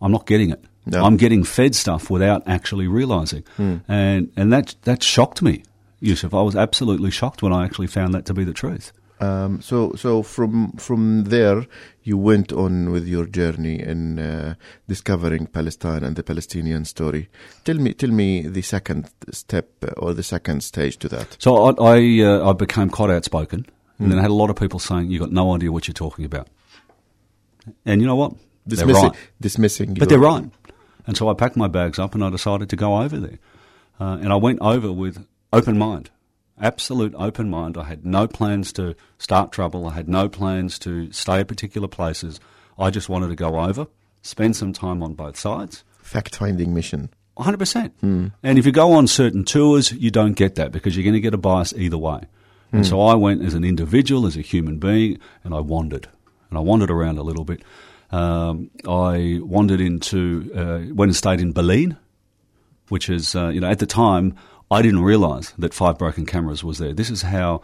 I'm 0.00 0.12
not 0.12 0.26
getting 0.26 0.50
it. 0.50 0.62
No. 0.86 1.02
I'm 1.02 1.16
getting 1.16 1.44
fed 1.44 1.74
stuff 1.74 2.10
without 2.10 2.42
actually 2.46 2.86
realizing. 2.86 3.42
And, 3.88 4.30
and 4.36 4.52
that, 4.52 4.74
that 4.82 5.02
shocked 5.02 5.40
me, 5.40 5.62
Yusuf. 6.00 6.34
I 6.34 6.42
was 6.42 6.54
absolutely 6.54 7.10
shocked 7.10 7.42
when 7.42 7.52
I 7.54 7.64
actually 7.64 7.86
found 7.86 8.12
that 8.14 8.26
to 8.26 8.34
be 8.34 8.44
the 8.44 8.52
truth. 8.52 8.92
um, 9.20 9.62
so, 9.62 9.94
so 9.94 10.22
from 10.22 10.72
from 10.72 11.24
there, 11.24 11.66
you 12.02 12.18
went 12.18 12.52
on 12.52 12.90
with 12.90 13.06
your 13.06 13.26
journey 13.26 13.80
in 13.80 14.18
uh, 14.18 14.54
discovering 14.88 15.46
Palestine 15.46 16.04
and 16.04 16.16
the 16.16 16.22
Palestinian 16.22 16.84
story. 16.84 17.28
Tell 17.64 17.76
me, 17.76 17.94
tell 17.94 18.10
me 18.10 18.46
the 18.48 18.60
second 18.62 19.08
step 19.30 19.68
uh, 19.82 19.92
or 19.96 20.12
the 20.14 20.22
second 20.22 20.62
stage 20.62 20.98
to 20.98 21.08
that. 21.08 21.36
So 21.38 21.64
I, 21.66 21.70
I, 21.96 22.20
uh, 22.22 22.50
I 22.50 22.52
became 22.52 22.90
quite 22.90 23.10
outspoken, 23.10 23.64
and 23.98 24.10
then 24.10 24.18
I 24.18 24.22
had 24.22 24.30
a 24.30 24.34
lot 24.34 24.50
of 24.50 24.56
people 24.56 24.80
saying, 24.80 25.10
"You've 25.10 25.20
got 25.20 25.32
no 25.32 25.54
idea 25.54 25.72
what 25.72 25.86
you're 25.88 25.94
talking 25.94 26.24
about." 26.26 26.48
And 27.84 28.00
you 28.00 28.06
know 28.06 28.16
what? 28.16 28.32
They're 28.66 28.78
Dismissing, 28.78 29.08
right. 29.10 29.18
dismissing. 29.40 29.94
But 29.94 30.08
they're 30.08 30.18
right. 30.18 30.44
And 31.06 31.16
so 31.16 31.28
I 31.28 31.34
packed 31.34 31.56
my 31.56 31.68
bags 31.68 31.98
up 31.98 32.14
and 32.14 32.24
I 32.24 32.30
decided 32.30 32.70
to 32.70 32.76
go 32.76 33.02
over 33.02 33.18
there. 33.18 33.38
Uh, 34.00 34.18
and 34.20 34.32
I 34.32 34.36
went 34.36 34.60
over 34.60 34.90
with 34.90 35.26
open 35.52 35.76
mind, 35.76 36.10
absolute 36.58 37.14
open 37.16 37.50
mind. 37.50 37.76
I 37.76 37.84
had 37.84 38.06
no 38.06 38.26
plans 38.26 38.72
to 38.74 38.94
start 39.18 39.52
trouble. 39.52 39.86
I 39.86 39.92
had 39.92 40.08
no 40.08 40.28
plans 40.28 40.78
to 40.80 41.12
stay 41.12 41.40
at 41.40 41.48
particular 41.48 41.88
places. 41.88 42.40
I 42.78 42.90
just 42.90 43.08
wanted 43.08 43.28
to 43.28 43.36
go 43.36 43.60
over, 43.60 43.86
spend 44.22 44.56
some 44.56 44.72
time 44.72 45.02
on 45.02 45.14
both 45.14 45.38
sides. 45.38 45.84
Fact-finding 46.02 46.74
mission. 46.74 47.10
100%. 47.36 47.92
And 48.42 48.58
if 48.58 48.64
you 48.66 48.72
go 48.72 48.92
on 48.92 49.06
certain 49.06 49.44
tours, 49.44 49.92
you 49.92 50.10
don't 50.10 50.34
get 50.34 50.54
that 50.54 50.72
because 50.72 50.96
you're 50.96 51.04
going 51.04 51.14
to 51.14 51.20
get 51.20 51.34
a 51.34 51.38
bias 51.38 51.72
either 51.76 51.98
way. 51.98 52.22
And 52.72 52.84
so 52.84 53.00
I 53.00 53.14
went 53.14 53.42
as 53.44 53.54
an 53.54 53.62
individual, 53.62 54.26
as 54.26 54.36
a 54.36 54.40
human 54.40 54.78
being, 54.78 55.20
and 55.44 55.54
I 55.54 55.60
wandered. 55.60 56.08
And 56.54 56.58
I 56.58 56.60
wandered 56.62 56.90
around 56.90 57.18
a 57.18 57.22
little 57.22 57.44
bit. 57.44 57.62
Um, 58.12 58.70
I 58.86 59.40
wandered 59.42 59.80
into, 59.80 60.50
uh, 60.54 60.94
went 60.94 61.08
and 61.10 61.16
stayed 61.16 61.40
in 61.40 61.52
Bil'in, 61.52 61.96
which 62.88 63.10
is, 63.10 63.34
uh, 63.34 63.48
you 63.48 63.60
know, 63.60 63.68
at 63.68 63.80
the 63.80 63.86
time, 63.86 64.36
I 64.70 64.82
didn't 64.82 65.02
realise 65.02 65.50
that 65.58 65.74
Five 65.74 65.98
Broken 65.98 66.24
Cameras 66.24 66.62
was 66.62 66.78
there. 66.78 66.92
This 66.92 67.10
is 67.10 67.22
how 67.22 67.62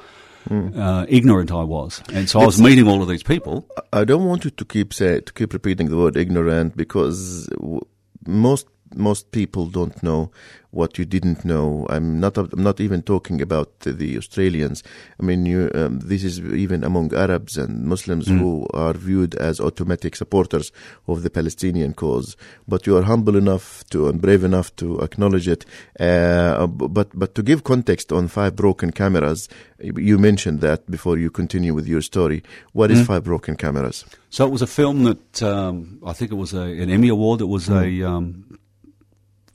uh, 0.50 1.06
ignorant 1.08 1.52
I 1.52 1.62
was. 1.62 2.02
And 2.12 2.28
so 2.28 2.40
I 2.40 2.46
was 2.46 2.60
meeting 2.60 2.88
all 2.88 3.00
of 3.00 3.08
these 3.08 3.22
people. 3.22 3.68
I 3.92 4.04
don't 4.04 4.24
want 4.24 4.44
you 4.44 4.50
to 4.50 4.64
keep 4.64 4.92
say 4.92 5.20
to 5.20 5.32
keep 5.32 5.52
repeating 5.52 5.90
the 5.90 5.96
word 5.96 6.16
ignorant 6.16 6.76
because 6.76 7.46
w- 7.48 7.86
most 8.26 8.66
most 8.94 9.30
people 9.30 9.66
don't 9.66 10.02
know 10.02 10.30
what 10.70 10.98
you 10.98 11.04
didn't 11.04 11.44
know. 11.44 11.86
I'm 11.90 12.20
not 12.20 12.36
I'm 12.38 12.62
not 12.62 12.80
even 12.80 13.02
talking 13.02 13.42
about 13.42 13.80
the, 13.80 14.16
Australians. 14.16 14.82
I 15.20 15.24
mean, 15.24 15.46
you, 15.46 15.70
um, 15.74 15.98
this 16.00 16.22
is 16.22 16.38
even 16.40 16.84
among 16.84 17.14
Arabs 17.14 17.58
and 17.58 17.84
Muslims 17.84 18.28
who 18.28 18.66
are 18.72 18.92
viewed 18.94 19.34
as 19.36 19.60
automatic 19.60 20.14
supporters 20.14 20.70
of 21.08 21.22
the 21.22 21.30
Palestinian 21.30 21.94
cause. 21.94 22.36
But 22.68 22.86
you 22.86 22.96
are 22.96 23.02
humble 23.02 23.36
enough 23.36 23.84
to 23.90 24.08
and 24.08 24.20
brave 24.20 24.44
enough 24.44 24.74
to 24.76 25.00
acknowledge 25.00 25.48
it. 25.48 25.64
Uh, 25.98 26.66
but 26.66 27.08
but 27.18 27.34
to 27.34 27.42
give 27.42 27.64
context 27.64 28.12
on 28.12 28.28
five 28.28 28.54
broken 28.54 28.92
cameras, 28.92 29.48
you 29.80 30.18
mentioned 30.18 30.60
that 30.60 30.88
before 30.90 31.18
you 31.18 31.30
continue 31.30 31.74
with 31.74 31.86
your 31.88 32.02
story. 32.02 32.42
What 32.72 32.90
is 32.90 33.04
five 33.06 33.24
broken 33.24 33.56
cameras? 33.56 34.04
So 34.28 34.46
it 34.46 34.50
was 34.50 34.62
a 34.62 34.66
film 34.66 35.02
that 35.04 35.42
um, 35.42 35.98
I 36.06 36.12
think 36.12 36.30
it 36.30 36.36
was 36.36 36.54
a, 36.54 36.62
an 36.62 36.90
Emmy 36.90 37.08
Award 37.08 37.40
It 37.40 37.46
was 37.46 37.68
a 37.68 38.02
um, 38.04 38.59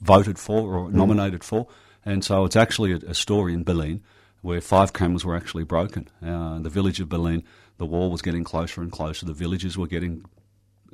voted 0.00 0.38
for 0.38 0.74
or 0.74 0.90
nominated 0.90 1.44
for, 1.44 1.66
and 2.04 2.24
so 2.24 2.44
it's 2.44 2.56
actually 2.56 2.92
a, 2.92 2.96
a 3.08 3.14
story 3.14 3.52
in 3.52 3.64
Bil'in 3.64 4.00
where 4.42 4.60
five 4.60 4.92
cameras 4.92 5.24
were 5.24 5.36
actually 5.36 5.64
broken. 5.64 6.08
Uh, 6.24 6.58
the 6.60 6.70
village 6.70 7.00
of 7.00 7.08
Bil'in, 7.08 7.42
the 7.78 7.86
wall 7.86 8.10
was 8.10 8.22
getting 8.22 8.44
closer 8.44 8.80
and 8.80 8.92
closer. 8.92 9.26
The 9.26 9.32
villages 9.32 9.76
were 9.76 9.88
getting 9.88 10.24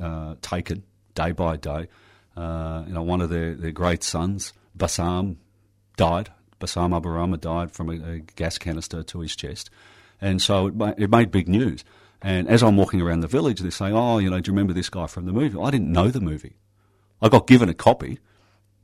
uh, 0.01 0.37
taken 0.41 0.85
day 1.15 1.33
by 1.33 1.57
day. 1.57 1.89
Uh, 2.37 2.85
you 2.87 2.95
know, 2.95 3.03
one 3.03 3.21
of 3.21 3.29
their, 3.29 3.55
their 3.55 3.73
great 3.73 4.03
sons, 4.03 4.53
Bassam, 4.75 5.37
died. 5.97 6.31
Bassam 6.59 6.93
Aburama 6.93 7.39
died 7.39 7.73
from 7.73 7.91
a, 7.91 8.15
a 8.15 8.19
gas 8.21 8.57
canister 8.57 9.03
to 9.03 9.21
his 9.21 9.37
chest. 9.37 9.69
And 10.21 10.41
so 10.41 10.69
it 10.69 10.75
it 10.97 11.11
made 11.11 11.31
big 11.31 11.49
news. 11.49 11.85
And 12.23 12.49
as 12.49 12.63
I'm 12.63 12.77
walking 12.77 13.01
around 13.01 13.21
the 13.21 13.29
village, 13.29 13.61
they're 13.61 13.73
saying, 13.73 13.95
oh, 13.95 14.19
you 14.19 14.31
know, 14.31 14.41
do 14.41 14.51
you 14.51 14.55
remember 14.55 14.73
this 14.73 14.89
guy 14.89 15.09
from 15.09 15.27
the 15.27 15.33
movie? 15.33 15.59
I 15.61 15.71
didn't 15.71 15.93
know 15.93 16.09
the 16.09 16.21
movie. 16.21 16.55
I 17.21 17.29
got 17.29 17.49
given 17.49 17.69
a 17.69 17.75
copy, 17.75 18.19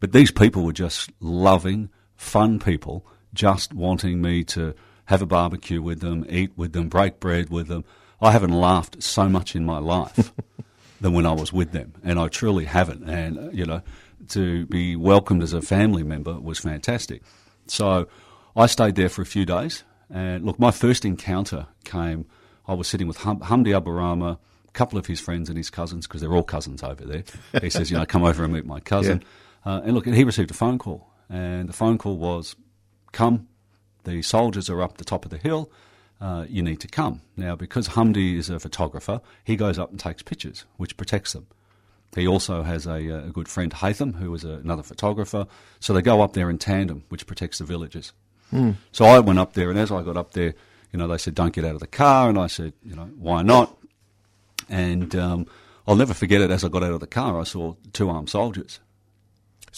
but 0.01 0.13
these 0.13 0.31
people 0.31 0.63
were 0.65 0.73
just 0.73 1.11
loving, 1.21 1.91
fun 2.17 2.59
people, 2.59 3.07
just 3.35 3.73
wanting 3.73 4.21
me 4.21 4.45
to 4.45 4.75
have 5.07 5.23
a 5.23 5.27
barbecue 5.27 5.81
with 5.81 6.01
them, 6.01 6.25
eat 6.29 6.53
with 6.57 6.73
them, 6.73 6.89
break 6.89 7.21
bread 7.21 7.51
with 7.51 7.69
them. 7.69 7.85
I 8.21 8.33
haven't 8.33 8.53
laughed 8.53 9.03
so 9.03 9.29
much 9.29 9.55
in 9.55 9.65
my 9.65 9.79
life 9.79 10.33
than 11.01 11.13
when 11.13 11.27
I 11.27 11.33
was 11.33 11.53
with 11.53 11.73
them, 11.73 11.95
and 12.03 12.19
I 12.19 12.29
truly 12.29 12.65
haven't. 12.65 13.09
And, 13.09 13.39
uh, 13.39 13.51
you 13.51 13.65
know, 13.65 13.83
to 14.31 14.67
be 14.67 14.97
welcomed 14.97 15.43
as 15.43 15.53
a 15.53 15.63
family 15.63 16.03
member 16.03 16.39
was 16.39 16.59
fantastic. 16.59 17.23
So 17.67 18.09
I 18.57 18.67
stayed 18.67 18.97
there 18.97 19.09
for 19.09 19.23
a 19.23 19.27
few 19.27 19.47
days. 19.47 19.85
And 20.11 20.45
look, 20.45 20.59
my 20.59 20.71
first 20.71 21.05
encounter 21.05 21.67
came, 21.85 22.27
I 22.67 22.75
was 22.75 22.89
sitting 22.89 23.07
with 23.07 23.19
hum- 23.19 23.41
Hamdi 23.41 23.79
Aburama, 23.79 24.39
a 24.69 24.73
couple 24.73 24.99
of 24.99 25.07
his 25.07 25.21
friends 25.21 25.49
and 25.49 25.57
his 25.57 25.71
cousins, 25.71 26.07
because 26.07 26.21
they're 26.21 26.35
all 26.35 26.43
cousins 26.43 26.83
over 26.83 27.05
there. 27.05 27.25
He 27.61 27.71
says, 27.71 27.91
you 27.91 27.97
know, 27.97 28.07
come 28.07 28.25
over 28.25 28.45
and 28.45 28.53
meet 28.53 28.67
my 28.67 28.81
cousin. 28.81 29.23
Uh, 29.65 29.81
and 29.85 29.95
look, 29.95 30.07
he 30.07 30.25
received 30.25 30.51
a 30.51 30.55
phone 30.55 30.79
call. 30.79 31.09
And 31.29 31.69
the 31.69 31.73
phone 31.73 31.99
call 31.99 32.17
was, 32.17 32.57
come, 33.13 33.49
the 34.05 34.23
soldiers 34.23 34.71
are 34.71 34.83
up 34.83 34.99
the 34.99 35.05
top 35.05 35.25
of 35.25 35.31
the 35.31 35.39
hill. 35.39 35.71
Uh, 36.21 36.47
you 36.49 36.63
need 36.63 36.81
to 36.81 36.89
come. 36.89 37.21
Now, 37.37 37.55
because 37.55 37.91
Hamdi 37.91 38.37
is 38.37 38.51
a 38.51 38.59
photographer, 38.59 39.21
he 39.45 39.55
goes 39.57 39.79
up 39.79 39.91
and 39.91 40.01
takes 40.01 40.23
pictures, 40.23 40.65
which 40.77 40.97
protects 40.97 41.33
them. 41.33 41.47
He 42.15 42.27
also 42.27 42.63
has 42.63 42.87
a, 42.87 42.95
uh, 42.95 43.29
a 43.29 43.31
good 43.31 43.49
friend, 43.49 43.73
Haytham, 43.73 44.17
who 44.17 44.35
is 44.35 44.43
a, 44.43 44.53
another 44.53 44.83
photographer. 44.83 45.47
So 45.79 45.93
they 45.93 46.03
go 46.03 46.23
up 46.23 46.33
there 46.33 46.49
in 46.51 46.59
tandem, 46.59 47.05
which 47.09 47.27
protects 47.27 47.59
the 47.59 47.65
villages. 47.65 48.13
So 48.93 49.05
I 49.05 49.21
went 49.21 49.39
up 49.39 49.53
there, 49.53 49.69
and 49.69 49.79
as 49.79 49.93
I 49.93 50.03
got 50.03 50.17
up 50.17 50.33
there, 50.33 50.55
you 50.91 50.99
know, 50.99 51.07
they 51.07 51.19
said, 51.19 51.35
don't 51.35 51.53
get 51.53 51.67
out 51.67 51.75
of 51.75 51.81
the 51.81 51.87
car. 51.87 52.31
And 52.31 52.39
I 52.39 52.47
said, 52.47 52.73
you 52.83 52.97
know, 52.97 53.11
why 53.19 53.43
not? 53.43 53.77
And 54.71 55.15
um, 55.15 55.47
I'll 55.87 55.97
never 55.97 56.15
forget 56.15 56.41
it. 56.41 56.51
As 56.51 56.65
I 56.65 56.69
got 56.69 56.83
out 56.83 56.93
of 56.93 57.01
the 57.01 57.07
car, 57.07 57.39
I 57.39 57.45
saw 57.45 57.75
two 57.93 58.09
armed 58.09 58.31
soldiers. 58.31 58.81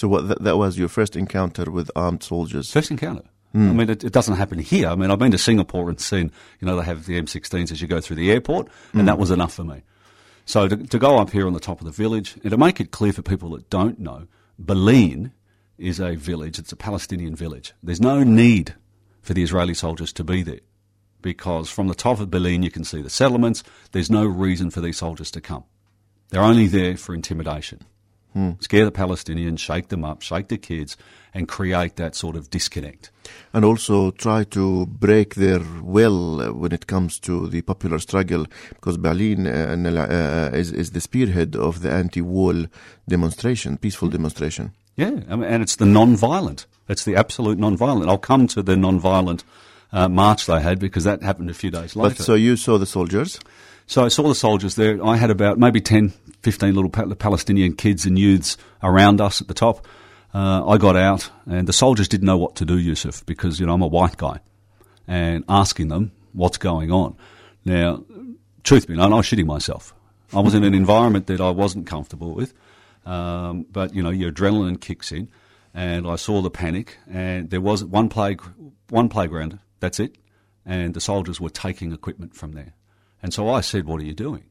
So 0.00 0.08
what 0.08 0.28
that, 0.28 0.42
that 0.44 0.56
was 0.56 0.78
your 0.78 0.88
first 0.88 1.14
encounter 1.14 1.70
with 1.70 1.90
armed 1.94 2.22
soldiers. 2.22 2.72
First 2.72 2.90
encounter. 2.90 3.24
Hmm. 3.52 3.68
I 3.68 3.72
mean, 3.74 3.90
it, 3.90 4.02
it 4.02 4.14
doesn't 4.14 4.36
happen 4.36 4.58
here. 4.58 4.88
I 4.88 4.94
mean, 4.94 5.10
I've 5.10 5.18
been 5.18 5.30
to 5.32 5.36
Singapore 5.36 5.90
and 5.90 6.00
seen, 6.00 6.32
you 6.58 6.66
know, 6.66 6.76
they 6.76 6.84
have 6.84 7.04
the 7.04 7.20
M16s 7.20 7.70
as 7.70 7.82
you 7.82 7.86
go 7.86 8.00
through 8.00 8.16
the 8.16 8.30
airport, 8.30 8.68
and 8.94 9.06
that 9.06 9.16
hmm. 9.16 9.20
was 9.20 9.30
enough 9.30 9.52
for 9.52 9.62
me. 9.62 9.82
So 10.46 10.68
to, 10.68 10.76
to 10.78 10.98
go 10.98 11.18
up 11.18 11.32
here 11.32 11.46
on 11.46 11.52
the 11.52 11.60
top 11.60 11.80
of 11.80 11.84
the 11.84 11.92
village, 11.92 12.36
and 12.42 12.50
to 12.50 12.56
make 12.56 12.80
it 12.80 12.92
clear 12.92 13.12
for 13.12 13.20
people 13.20 13.50
that 13.50 13.68
don't 13.68 13.98
know, 13.98 14.26
Bil'in 14.58 15.32
is 15.76 16.00
a 16.00 16.14
village, 16.14 16.58
it's 16.58 16.72
a 16.72 16.76
Palestinian 16.76 17.36
village. 17.36 17.74
There's 17.82 18.00
no 18.00 18.22
need 18.22 18.74
for 19.20 19.34
the 19.34 19.42
Israeli 19.42 19.74
soldiers 19.74 20.14
to 20.14 20.24
be 20.24 20.42
there 20.42 20.60
because 21.20 21.68
from 21.68 21.88
the 21.88 21.94
top 21.94 22.20
of 22.20 22.30
Bil'in 22.30 22.64
you 22.64 22.70
can 22.70 22.84
see 22.84 23.02
the 23.02 23.10
settlements. 23.10 23.62
There's 23.92 24.10
no 24.10 24.24
reason 24.24 24.70
for 24.70 24.80
these 24.80 24.96
soldiers 24.96 25.30
to 25.32 25.42
come. 25.42 25.64
They're 26.30 26.40
only 26.40 26.68
there 26.68 26.96
for 26.96 27.14
intimidation. 27.14 27.80
Scare 28.60 28.84
the 28.84 28.92
Palestinians, 28.92 29.58
shake 29.58 29.88
them 29.88 30.04
up, 30.04 30.22
shake 30.22 30.48
the 30.48 30.58
kids, 30.58 30.96
and 31.34 31.48
create 31.48 31.96
that 31.96 32.14
sort 32.14 32.36
of 32.36 32.50
disconnect. 32.50 33.10
and 33.52 33.64
also 33.64 34.10
try 34.12 34.44
to 34.44 34.86
break 34.86 35.34
their 35.34 35.60
will 35.82 36.40
uh, 36.40 36.52
when 36.52 36.72
it 36.72 36.86
comes 36.86 37.18
to 37.20 37.48
the 37.48 37.62
popular 37.62 37.98
struggle, 37.98 38.46
because 38.70 38.98
Bil'in 38.98 39.46
uh, 39.46 40.00
uh, 40.00 40.56
is, 40.56 40.72
is 40.72 40.92
the 40.92 41.00
spearhead 41.00 41.56
of 41.56 41.82
the 41.82 41.90
anti-wall 41.90 42.66
demonstration, 43.08 43.76
peaceful 43.76 44.08
demonstration. 44.08 44.72
Yeah, 44.96 45.20
and 45.28 45.62
it's 45.62 45.76
the 45.76 45.86
non-violent. 45.86 46.66
It's 46.88 47.04
the 47.04 47.16
absolute 47.16 47.58
non-violent. 47.58 48.08
I'll 48.08 48.18
come 48.18 48.46
to 48.48 48.62
the 48.62 48.76
non-violent 48.76 49.44
uh, 49.92 50.08
march 50.08 50.46
they 50.46 50.60
had 50.60 50.78
because 50.78 51.04
that 51.04 51.22
happened 51.22 51.50
a 51.50 51.54
few 51.54 51.70
days 51.70 51.96
later. 51.96 52.16
But 52.16 52.24
so 52.24 52.34
you 52.34 52.56
saw 52.56 52.78
the 52.78 52.86
soldiers. 52.86 53.40
So 53.86 54.04
I 54.04 54.08
saw 54.08 54.28
the 54.28 54.34
soldiers 54.34 54.74
there. 54.76 55.04
I 55.04 55.16
had 55.16 55.30
about 55.30 55.58
maybe 55.58 55.80
10, 55.80 56.12
15 56.42 56.74
little 56.74 56.90
Palestinian 56.90 57.74
kids 57.74 58.06
and 58.06 58.18
youths 58.18 58.56
around 58.82 59.20
us 59.20 59.40
at 59.40 59.48
the 59.48 59.54
top. 59.54 59.86
Uh, 60.32 60.66
I 60.66 60.78
got 60.78 60.96
out, 60.96 61.30
and 61.46 61.66
the 61.66 61.72
soldiers 61.72 62.08
didn't 62.08 62.26
know 62.26 62.38
what 62.38 62.54
to 62.56 62.64
do, 62.64 62.78
Yusuf, 62.78 63.26
because 63.26 63.58
you 63.58 63.66
know 63.66 63.74
I'm 63.74 63.82
a 63.82 63.86
white 63.86 64.16
guy, 64.16 64.40
and 65.08 65.44
asking 65.48 65.88
them 65.88 66.12
what's 66.32 66.56
going 66.56 66.92
on. 66.92 67.16
Now, 67.64 68.04
truth 68.62 68.86
be 68.86 68.94
known, 68.94 69.12
I 69.12 69.16
was 69.16 69.26
shitting 69.26 69.46
myself. 69.46 69.92
I 70.32 70.38
was 70.38 70.54
in 70.54 70.62
an 70.62 70.74
environment 70.74 71.26
that 71.26 71.40
I 71.40 71.50
wasn't 71.50 71.88
comfortable 71.88 72.32
with, 72.32 72.54
um, 73.04 73.66
but 73.72 73.92
you 73.92 74.02
know 74.02 74.10
your 74.10 74.30
adrenaline 74.30 74.80
kicks 74.80 75.10
in, 75.10 75.28
and 75.74 76.06
I 76.06 76.14
saw 76.14 76.40
the 76.42 76.50
panic, 76.50 76.98
and 77.10 77.50
there 77.50 77.60
was 77.60 77.84
one 77.84 78.08
play, 78.08 78.36
one 78.88 79.08
playground. 79.08 79.58
That's 79.80 79.98
it, 79.98 80.16
and 80.64 80.94
the 80.94 81.00
soldiers 81.00 81.40
were 81.40 81.50
taking 81.50 81.92
equipment 81.92 82.34
from 82.36 82.52
there. 82.52 82.74
And 83.22 83.34
so 83.34 83.48
I 83.48 83.60
said, 83.60 83.86
What 83.86 84.00
are 84.00 84.04
you 84.04 84.14
doing? 84.14 84.44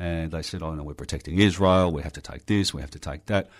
And 0.00 0.30
they 0.32 0.40
said, 0.42 0.62
Oh, 0.62 0.74
no, 0.74 0.82
we're 0.82 0.94
protecting 0.94 1.38
Israel. 1.38 1.92
We 1.92 2.00
have 2.02 2.14
to 2.14 2.22
take 2.22 2.46
this. 2.46 2.72
We 2.72 2.80
have 2.80 2.90
to 2.92 2.98
take 2.98 3.26
that. 3.26 3.50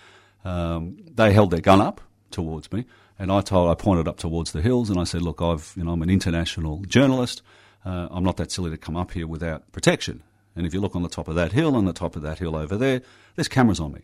Um, 0.43 0.97
they 1.13 1.31
held 1.33 1.51
their 1.51 1.61
gun 1.61 1.79
up 1.79 2.01
towards 2.31 2.71
me. 2.73 2.85
And 3.19 3.31
I 3.31 3.41
told, 3.41 3.69
I 3.69 3.75
pointed 3.75 4.07
up 4.07 4.17
towards 4.17 4.51
the 4.51 4.61
hills 4.61 4.89
and 4.89 4.99
I 4.99 5.03
said, 5.03 5.21
Look, 5.21 5.39
I've, 5.41 5.71
you 5.77 5.83
know, 5.83 5.91
I'm 5.91 6.01
an 6.01 6.09
international 6.09 6.79
journalist. 6.87 7.43
Uh, 7.85 8.07
I'm 8.09 8.23
not 8.23 8.37
that 8.37 8.51
silly 8.51 8.71
to 8.71 8.77
come 8.77 8.97
up 8.97 9.11
here 9.11 9.27
without 9.27 9.71
protection. 9.71 10.23
And 10.55 10.65
if 10.65 10.73
you 10.73 10.81
look 10.81 10.95
on 10.95 11.03
the 11.03 11.09
top 11.09 11.27
of 11.27 11.35
that 11.35 11.51
hill 11.51 11.77
and 11.77 11.87
the 11.87 11.93
top 11.93 12.15
of 12.15 12.23
that 12.23 12.39
hill 12.39 12.55
over 12.55 12.75
there, 12.75 13.01
there's 13.35 13.47
cameras 13.47 13.79
on 13.79 13.93
me. 13.93 14.01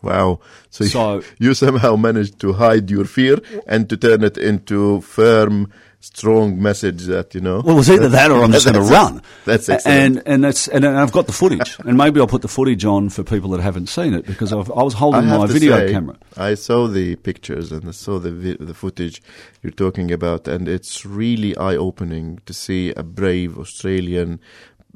Wow. 0.00 0.40
So, 0.70 0.84
So- 0.86 1.22
you 1.38 1.52
somehow 1.54 1.96
managed 1.96 2.38
to 2.40 2.54
hide 2.54 2.90
your 2.90 3.04
fear 3.04 3.38
and 3.66 3.88
to 3.90 3.96
turn 3.96 4.24
it 4.24 4.38
into 4.38 5.00
firm, 5.02 5.70
strong 6.00 6.60
message 6.62 7.04
that, 7.04 7.34
you 7.34 7.40
know. 7.40 7.60
Well, 7.60 7.74
it 7.74 7.78
was 7.78 7.90
either 7.90 8.08
that 8.08 8.30
or 8.30 8.42
I'm 8.42 8.52
just 8.52 8.66
going 8.70 8.74
to 8.74 8.92
run. 8.92 9.22
That's 9.44 9.68
excellent. 9.68 10.16
And 10.16 10.22
and 10.26 10.44
that's 10.44 10.68
and 10.68 10.86
I've 10.86 11.12
got 11.12 11.26
the 11.26 11.32
footage, 11.32 11.76
and 11.80 11.96
maybe 11.96 12.20
I'll 12.20 12.26
put 12.26 12.42
the 12.42 12.48
footage 12.48 12.84
on 12.84 13.08
for 13.08 13.24
people 13.24 13.50
that 13.50 13.60
haven't 13.60 13.88
seen 13.88 14.14
it 14.14 14.26
because 14.26 14.52
I've, 14.52 14.70
I 14.70 14.82
was 14.82 14.94
holding 14.94 15.24
have 15.24 15.40
my 15.40 15.46
video 15.46 15.76
say, 15.76 15.92
camera. 15.92 16.16
I 16.36 16.54
saw 16.54 16.86
the 16.86 17.16
pictures 17.16 17.72
and 17.72 17.88
I 17.88 17.92
saw 17.92 18.18
the 18.18 18.30
vi- 18.30 18.56
the 18.64 18.74
footage 18.74 19.22
you're 19.62 19.72
talking 19.72 20.12
about, 20.12 20.46
and 20.48 20.68
it's 20.68 21.04
really 21.04 21.56
eye 21.56 21.76
opening 21.76 22.40
to 22.46 22.54
see 22.54 22.92
a 22.92 23.02
brave 23.02 23.58
Australian 23.58 24.40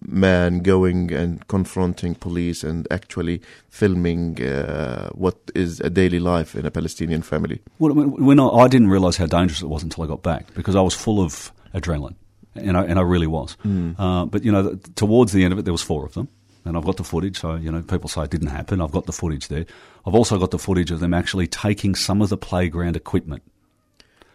man 0.07 0.61
going 0.61 1.13
and 1.13 1.47
confronting 1.49 2.15
police 2.15 2.63
and 2.65 2.87
actually 2.91 3.41
filming 3.69 4.43
uh, 4.43 5.09
what 5.15 5.37
is 5.55 5.81
a 5.81 5.91
daily 5.91 6.19
life 6.21 6.55
in 6.55 6.67
a 6.67 6.71
Palestinian 6.71 7.23
family. 7.23 7.61
Well, 7.79 7.95
when- 7.95 8.25
when 8.25 8.41
I, 8.41 8.47
I 8.49 8.69
didn't 8.69 8.89
realise 8.89 9.17
how 9.17 9.27
dangerous 9.27 9.63
it 9.63 9.69
was 9.69 9.83
until 9.83 10.05
I 10.05 10.07
got 10.07 10.23
back 10.23 10.53
because 10.55 10.77
I 10.77 10.81
was 10.81 10.95
full 10.95 11.21
of 11.21 11.53
adrenaline, 11.75 12.17
and 12.55 12.77
I, 12.77 12.85
and 12.85 12.99
I 12.99 13.03
really 13.03 13.27
was. 13.27 13.57
Uh, 13.65 14.25
but 14.27 14.45
you 14.45 14.53
know, 14.53 14.63
th- 14.75 14.95
towards 14.95 15.33
the 15.33 15.45
end 15.45 15.53
of 15.53 15.59
it, 15.59 15.65
there 15.65 15.73
was 15.73 15.83
four 15.83 16.05
of 16.05 16.13
them, 16.15 16.29
and 16.65 16.77
I've 16.77 16.85
got 16.85 16.97
the 16.97 17.05
footage. 17.05 17.39
So 17.41 17.55
you 17.57 17.71
know, 17.73 17.83
people 17.83 18.09
say 18.09 18.23
it 18.25 18.31
didn't 18.31 18.49
happen. 18.49 18.81
I've 18.81 18.93
got 18.93 19.07
the 19.07 19.13
footage 19.13 19.49
there. 19.49 19.65
I've 20.07 20.15
also 20.15 20.39
got 20.39 20.51
the 20.51 20.59
footage 20.59 20.91
of 20.91 21.01
them 21.01 21.15
actually 21.15 21.47
taking 21.47 21.95
some 21.95 22.21
of 22.23 22.29
the 22.29 22.37
playground 22.37 22.97
equipment. 22.97 23.43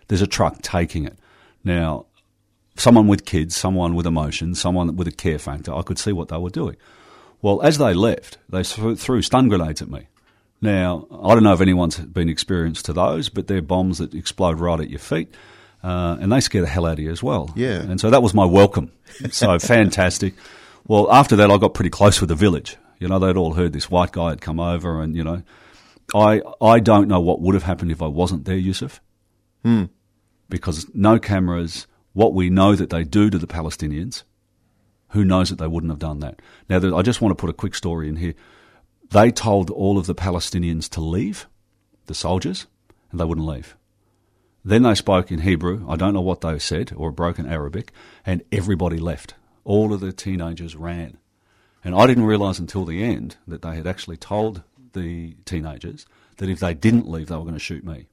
There's 0.08 0.22
a 0.22 0.28
truck 0.28 0.62
taking 0.62 1.06
it 1.06 1.18
now. 1.64 2.06
Someone 2.78 3.08
with 3.08 3.26
kids, 3.26 3.56
someone 3.56 3.96
with 3.96 4.06
emotions, 4.06 4.60
someone 4.62 4.96
with 4.96 5.08
a 5.08 5.12
care 5.12 5.40
factor. 5.40 5.74
I 5.74 5.82
could 5.82 5.98
see 5.98 6.12
what 6.12 6.30
they 6.30 6.38
were 6.38 6.50
doing. 6.50 6.76
Well, 7.42 7.62
as 7.62 7.78
they 7.78 7.94
left, 7.94 8.38
they 8.50 8.64
threw, 8.64 9.22
stun 9.22 9.50
grenades 9.50 9.82
at 9.82 9.90
me. 9.90 10.08
Now, 10.62 11.08
I 11.24 11.34
don't 11.34 11.44
know 11.44 11.54
if 11.54 11.62
anyone's 11.62 11.98
been 11.98 12.30
experienced 12.30 12.86
to 12.86 12.94
those, 12.94 13.30
but 13.30 13.48
they're 13.48 13.62
bombs 13.62 14.00
that 14.00 14.14
explode 14.14 14.60
right 14.60 14.80
at 14.80 14.90
your 14.90 15.00
feet. 15.00 15.34
Uh, 15.84 16.18
and 16.20 16.32
they 16.32 16.40
scare 16.40 16.62
the 16.62 16.68
hell 16.68 16.86
out 16.86 16.94
of 16.94 17.00
you 17.00 17.12
as 17.12 17.22
well. 17.22 17.54
Yeah. 17.56 17.82
And 17.82 18.02
so 18.02 18.10
that 18.10 18.24
was 18.24 18.34
my 18.34 18.46
welcome. 18.46 18.92
So 19.30 19.60
fantastic. 19.60 20.34
Well, 20.88 21.12
after 21.12 21.36
that, 21.36 21.52
I 21.52 21.58
got 21.58 21.74
pretty 21.74 21.92
close 21.92 22.20
with 22.20 22.30
the 22.30 22.36
village. 22.36 22.78
You 23.00 23.08
know, 23.08 23.20
they'd 23.20 23.38
all 23.38 23.54
heard 23.54 23.74
this 23.74 23.92
white 23.92 24.12
guy 24.12 24.30
had 24.30 24.42
come 24.42 24.60
over, 24.60 25.02
and 25.02 25.16
you 25.16 25.24
know, 25.24 25.44
I 26.16 26.42
I 26.60 26.80
don't 26.80 27.08
know 27.08 27.20
what 27.20 27.42
would 27.42 27.54
have 27.54 27.64
happened 27.64 27.92
if 27.92 28.02
I 28.02 28.08
wasn't 28.08 28.46
there, 28.46 28.58
Yusuf. 28.58 29.02
Hmm. 29.64 29.86
Because 30.50 30.88
no 30.96 31.20
cameras. 31.20 31.86
What 32.18 32.34
we 32.34 32.50
know 32.50 32.74
that 32.74 32.90
they 32.90 33.04
do 33.04 33.30
to 33.30 33.38
the 33.38 33.46
Palestinians, 33.46 34.24
who 35.10 35.24
knows 35.24 35.52
that 35.52 35.60
they 35.60 35.68
wouldn't 35.68 35.92
have 35.92 36.00
done 36.00 36.20
that? 36.22 36.42
Now, 36.68 36.98
I 36.98 37.04
just 37.04 37.22
want 37.22 37.30
to 37.30 37.40
put 37.40 37.52
a 37.52 37.54
quick 37.54 37.76
story 37.76 38.10
in 38.10 38.16
here. 38.16 38.34
They 39.12 39.30
told 39.30 39.70
all 39.70 40.00
of 40.00 40.08
the 40.08 40.16
Palestinians 40.16 40.90
to 40.90 41.00
leave, 41.00 41.46
the 42.08 42.16
soldiers, 42.16 42.66
and 43.12 43.20
they 43.20 43.24
wouldn't 43.24 43.46
leave. 43.46 43.78
Then 44.66 44.82
they 44.82 44.96
spoke 44.96 45.32
in 45.32 45.42
Hebrew. 45.42 45.86
I 45.88 45.96
don't 45.96 46.16
know 46.16 46.22
what 46.22 46.42
they 46.42 46.58
said, 46.58 46.92
or 46.96 47.12
broken 47.12 47.46
Arabic, 47.46 47.92
and 48.26 48.42
everybody 48.52 48.98
left. 48.98 49.36
All 49.64 49.94
of 49.94 50.00
the 50.00 50.12
teenagers 50.12 50.76
ran. 50.76 51.20
And 51.84 51.94
I 51.94 52.08
didn't 52.08 52.26
realise 52.26 52.58
until 52.58 52.86
the 52.86 53.04
end 53.04 53.38
that 53.48 53.62
they 53.62 53.76
had 53.76 53.86
actually 53.86 54.18
told 54.18 54.64
the 54.94 55.36
teenagers 55.46 56.08
that 56.38 56.50
if 56.50 56.60
they 56.60 56.74
didn't 56.74 57.08
leave, 57.08 57.28
they 57.28 57.36
were 57.36 57.44
going 57.44 57.54
to 57.54 57.60
shoot 57.60 57.84
me. 57.84 58.08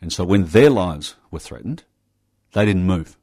And 0.00 0.12
so 0.12 0.24
when 0.24 0.46
their 0.46 0.70
lives 0.70 1.14
were 1.30 1.38
threatened, 1.38 1.84
they 2.56 2.64
didn't 2.64 2.84
move. 2.84 3.16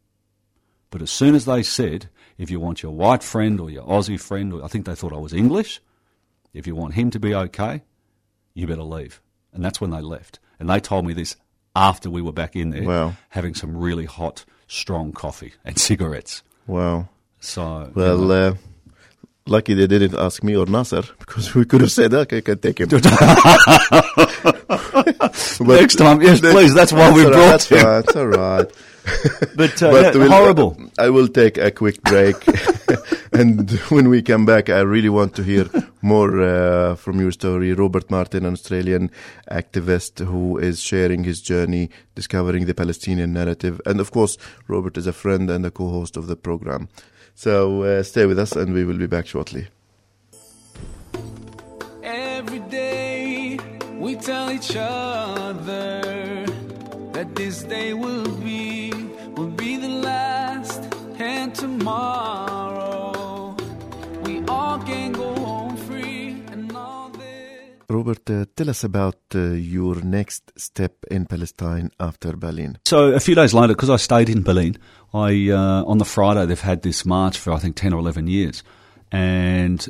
But 0.91 1.01
as 1.01 1.09
soon 1.09 1.33
as 1.33 1.45
they 1.45 1.63
said, 1.63 2.07
if 2.37 2.51
you 2.51 2.59
want 2.59 2.83
your 2.83 2.91
white 2.91 3.23
friend 3.23 3.59
or 3.59 3.69
your 3.71 3.83
Aussie 3.83 4.19
friend, 4.19 4.53
or 4.53 4.63
I 4.63 4.67
think 4.67 4.85
they 4.85 4.93
thought 4.95 5.11
I 5.11 5.17
was 5.17 5.33
English, 5.33 5.81
if 6.53 6.67
you 6.67 6.75
want 6.75 6.93
him 6.93 7.09
to 7.11 7.19
be 7.19 7.33
okay, 7.33 7.81
you 8.53 8.67
better 8.67 8.83
leave. 8.83 9.19
And 9.51 9.65
that's 9.65 9.81
when 9.81 9.89
they 9.89 10.01
left. 10.01 10.39
And 10.59 10.69
they 10.69 10.79
told 10.79 11.05
me 11.07 11.13
this 11.13 11.35
after 11.75 12.11
we 12.11 12.21
were 12.21 12.31
back 12.31 12.55
in 12.55 12.69
there 12.69 12.83
Wow. 12.83 13.13
having 13.29 13.55
some 13.55 13.75
really 13.75 14.05
hot, 14.05 14.45
strong 14.67 15.11
coffee 15.13 15.53
and 15.65 15.79
cigarettes. 15.89 16.43
Wow. 16.67 17.09
So, 17.39 17.85
you 17.87 17.91
Well, 17.95 18.17
know. 18.19 18.47
uh, 18.49 18.53
lucky 19.47 19.73
they 19.73 19.87
didn't 19.87 20.13
ask 20.15 20.43
me 20.43 20.55
or 20.55 20.67
Nasser 20.67 21.01
because 21.19 21.55
we 21.55 21.65
could 21.65 21.81
have 21.81 21.91
said, 21.91 22.13
okay, 22.13 22.37
I 22.37 22.41
can 22.41 22.59
take 22.59 22.79
him. 22.79 22.89
Next 25.59 25.95
time, 25.95 26.21
yes, 26.21 26.39
please. 26.39 26.73
That's 26.75 26.93
why 26.93 27.11
we 27.11 27.23
all 27.25 27.31
right, 27.31 27.33
brought 27.33 27.51
That's 27.51 27.69
him. 27.71 27.79
all 27.79 27.85
right. 27.85 28.05
That's 28.05 28.15
all 28.15 28.27
right. 28.27 28.71
But, 29.55 29.81
uh, 29.83 29.91
But 29.91 30.03
yeah, 30.15 30.19
we'll- 30.21 30.31
horrible. 30.31 30.77
I 30.97 31.09
will 31.09 31.27
take 31.27 31.57
a 31.57 31.71
quick 31.71 32.01
break, 32.03 32.35
and 33.33 33.69
when 33.89 34.09
we 34.09 34.21
come 34.21 34.45
back, 34.45 34.69
I 34.69 34.79
really 34.81 35.09
want 35.09 35.35
to 35.35 35.43
hear 35.43 35.65
more 36.01 36.41
uh, 36.41 36.95
from 36.95 37.19
your 37.19 37.31
story. 37.31 37.73
Robert 37.73 38.09
Martin, 38.09 38.45
an 38.45 38.53
Australian 38.53 39.11
activist 39.51 40.23
who 40.25 40.57
is 40.57 40.79
sharing 40.81 41.23
his 41.25 41.41
journey 41.41 41.89
discovering 42.15 42.65
the 42.65 42.73
Palestinian 42.73 43.33
narrative, 43.33 43.81
and 43.85 43.99
of 43.99 44.11
course, 44.11 44.37
Robert 44.67 44.97
is 44.97 45.07
a 45.07 45.13
friend 45.13 45.49
and 45.49 45.65
a 45.65 45.71
co-host 45.71 46.17
of 46.17 46.27
the 46.27 46.35
program. 46.35 46.87
So 47.35 47.83
uh, 47.83 48.03
stay 48.03 48.25
with 48.25 48.39
us, 48.39 48.51
and 48.55 48.73
we 48.73 48.85
will 48.85 48.97
be 48.97 49.07
back 49.07 49.27
shortly. 49.27 49.67
Every 52.03 52.59
day 52.59 53.59
we 53.99 54.15
tell 54.15 54.51
each 54.51 54.75
other 54.75 56.01
that 57.13 57.35
this 57.35 57.63
day 57.63 57.93
will 57.93 58.29
be 58.43 58.62
and 61.53 61.81
tomorrow 61.81 63.55
we 64.23 64.43
all 64.47 64.79
can 64.79 65.11
go 65.11 65.33
home 65.35 65.77
free 65.77 66.35
and 66.51 66.75
all 66.75 67.09
this 67.09 67.61
Robert, 67.89 68.29
uh, 68.29 68.45
tell 68.55 68.69
us 68.69 68.83
about 68.83 69.17
uh, 69.35 69.51
your 69.51 70.01
next 70.01 70.51
step 70.57 70.93
in 71.11 71.25
Palestine 71.25 71.91
after 71.99 72.33
Bil'in. 72.33 72.77
So 72.85 73.13
a 73.13 73.19
few 73.19 73.35
days 73.35 73.53
later, 73.53 73.73
because 73.73 73.89
I 73.89 73.97
stayed 73.97 74.29
in 74.29 74.43
Bil'in, 74.43 74.77
I 75.13 75.51
uh, 75.51 75.83
on 75.85 75.99
the 75.99 76.05
Friday 76.05 76.45
they've 76.45 76.59
had 76.59 76.81
this 76.81 77.05
march 77.05 77.37
for 77.37 77.53
I 77.53 77.59
think 77.59 77.75
ten 77.75 77.93
or 77.93 77.99
eleven 77.99 78.27
years, 78.27 78.63
and 79.11 79.87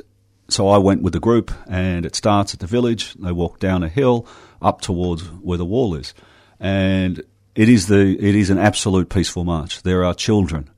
so 0.48 0.68
I 0.68 0.78
went 0.78 1.02
with 1.02 1.14
the 1.14 1.20
group, 1.20 1.50
and 1.66 2.04
it 2.04 2.14
starts 2.14 2.52
at 2.52 2.60
the 2.60 2.66
village. 2.66 3.14
They 3.14 3.32
walk 3.32 3.58
down 3.58 3.82
a 3.82 3.88
hill 3.88 4.26
up 4.60 4.82
towards 4.82 5.22
where 5.22 5.56
the 5.56 5.64
wall 5.64 5.94
is, 5.94 6.12
and 6.60 7.22
it 7.54 7.68
is 7.70 7.86
the 7.86 8.16
it 8.18 8.34
is 8.34 8.50
an 8.50 8.58
absolute 8.58 9.08
peaceful 9.08 9.44
march. 9.44 9.82
There 9.82 10.04
are 10.04 10.12
children, 10.14 10.68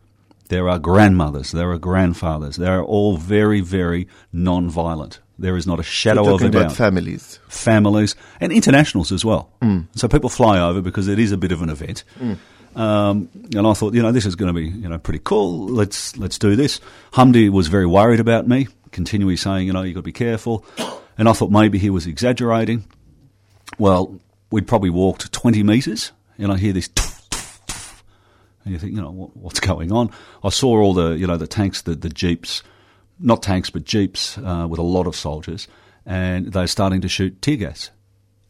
there 0.49 0.69
are 0.69 0.79
grandmothers, 0.79 1.53
there 1.53 1.71
are 1.71 1.79
grandfathers. 1.79 2.57
They 2.57 2.67
are 2.67 2.83
all 2.83 3.17
very 3.17 3.61
very 3.61 4.09
non-violent. 4.33 5.21
There 5.39 5.57
is 5.57 5.67
not 5.67 5.79
a 5.79 5.83
shadow 5.83 6.35
of 6.35 6.41
a 6.43 6.47
about 6.47 6.69
doubt 6.69 6.73
families. 6.73 7.39
families 7.49 8.15
and 8.41 8.53
internationals 8.53 9.13
as 9.13 9.23
well. 9.25 9.51
So 9.95 10.09
people 10.09 10.31
fly 10.31 10.59
over 10.59 10.81
because 10.81 11.09
it 11.09 11.19
is 11.19 11.31
a 11.31 11.37
bit 11.37 11.53
of 11.53 11.61
an 11.61 11.69
event. 11.69 12.05
Um, 12.75 13.29
and 13.55 13.67
I 13.67 13.73
thought, 13.73 13.95
you 13.95 14.03
know, 14.03 14.13
this 14.13 14.27
is 14.27 14.35
going 14.35 14.55
to 14.55 14.59
be, 14.59 14.69
you 14.69 14.89
know, 14.89 14.99
pretty 14.99 15.21
cool. 15.25 15.67
Let's 15.67 16.17
let's 16.19 16.39
do 16.39 16.57
this. 16.57 16.81
Hamdi 17.13 17.51
was 17.51 17.69
very 17.69 17.87
worried 17.87 18.21
about 18.21 18.47
me, 18.47 18.69
continually 18.93 19.37
saying, 19.37 19.67
you 19.67 19.73
know, 19.73 19.83
you 19.83 19.95
got 19.95 20.01
to 20.01 20.05
be 20.05 20.13
careful. 20.13 20.65
And 21.19 21.29
I 21.29 21.33
thought 21.33 21.51
maybe 21.51 21.79
he 21.79 21.91
was 21.91 22.07
exaggerating. 22.07 22.85
Well, 23.79 24.19
we'd 24.51 24.67
probably 24.67 24.91
walked 24.91 25.33
twenty 25.33 25.63
meters, 25.63 26.13
and 26.39 26.53
I 26.53 26.59
hear 26.59 26.73
this. 26.73 26.91
And 28.67 28.73
you 28.73 28.79
think, 28.81 28.93
you 28.95 29.01
know, 29.01 29.11
what, 29.13 29.35
what's 29.37 29.61
going 29.61 29.93
on? 29.93 30.11
I 30.45 30.49
saw 30.51 30.77
all 30.81 30.93
the, 30.93 31.13
you 31.13 31.27
know, 31.27 31.37
the 31.39 31.47
tanks, 31.47 31.83
the, 31.83 31.95
the 31.95 32.09
jeeps, 32.11 32.63
not 33.21 33.43
tanks, 33.43 33.71
but 33.71 33.85
jeeps 33.85 34.37
uh, 34.39 34.67
with 34.69 34.79
a 34.81 34.83
lot 34.83 35.07
of 35.07 35.15
soldiers, 35.17 35.69
and 36.05 36.53
they're 36.53 36.67
starting 36.67 37.01
to 37.03 37.09
shoot 37.09 37.41
tear 37.41 37.57
gas. 37.57 37.91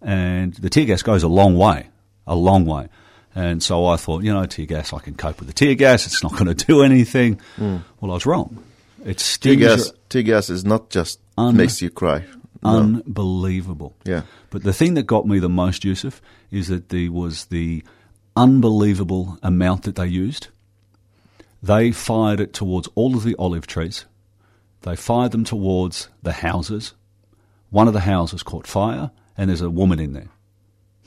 And 0.03 0.55
the 0.55 0.71
tear 0.71 0.87
gas 0.87 1.03
goes 1.03 1.23
a 1.23 1.29
long 1.29 1.57
way, 1.59 1.89
a 2.27 2.35
long 2.35 2.65
way. 2.65 2.89
And 3.35 3.63
so 3.63 3.85
I 3.87 3.97
thought, 3.97 4.23
you 4.25 4.33
know, 4.33 4.47
tear 4.47 4.65
gas, 4.65 4.95
I 4.95 4.99
can 5.01 5.15
cope 5.15 5.39
with 5.39 5.49
the 5.49 5.55
tear 5.55 5.75
gas. 5.75 6.07
It's 6.07 6.23
not 6.23 6.33
going 6.39 6.47
to 6.47 6.55
do 6.55 6.83
anything. 6.83 7.39
Well, 7.59 7.83
I 8.03 8.07
was 8.15 8.25
wrong. 8.27 8.65
It 9.05 9.19
Tear 9.41 9.55
gas, 9.57 9.87
your- 9.87 9.95
tear 10.09 10.23
gas 10.23 10.49
is 10.51 10.65
not 10.65 10.89
just 10.91 11.21
Un- 11.37 11.57
makes 11.59 11.83
you 11.83 11.91
cry. 11.91 12.25
No. 12.63 12.79
unbelievable. 12.79 13.95
Yeah. 14.05 14.23
But 14.51 14.63
the 14.63 14.73
thing 14.73 14.95
that 14.95 15.05
got 15.05 15.27
me 15.27 15.39
the 15.39 15.49
most, 15.51 15.85
Yusuf, 15.85 16.21
is 16.51 16.69
that 16.69 16.89
there 16.89 17.13
was 17.13 17.45
the 17.47 17.85
unbelievable 18.37 19.39
amount 19.43 19.85
that 19.85 19.97
they 19.97 20.07
used. 20.07 20.49
They 21.63 21.91
fired 21.91 22.39
it 22.41 22.53
towards 22.53 22.89
all 22.95 23.17
of 23.17 23.25
the 23.25 23.35
olive 23.39 23.67
trees. 23.67 24.05
They 24.83 24.95
fired 24.95 25.33
them 25.33 25.45
towards 25.45 26.09
the 26.23 26.33
houses. 26.33 26.95
One 27.71 27.89
of 27.89 27.95
the 27.95 28.01
houses 28.01 28.43
caught 28.43 28.67
fire, 28.67 29.11
and 29.37 29.49
there's 29.49 29.61
a 29.61 29.71
woman 29.71 29.99
in 29.99 30.13
there. 30.13 30.29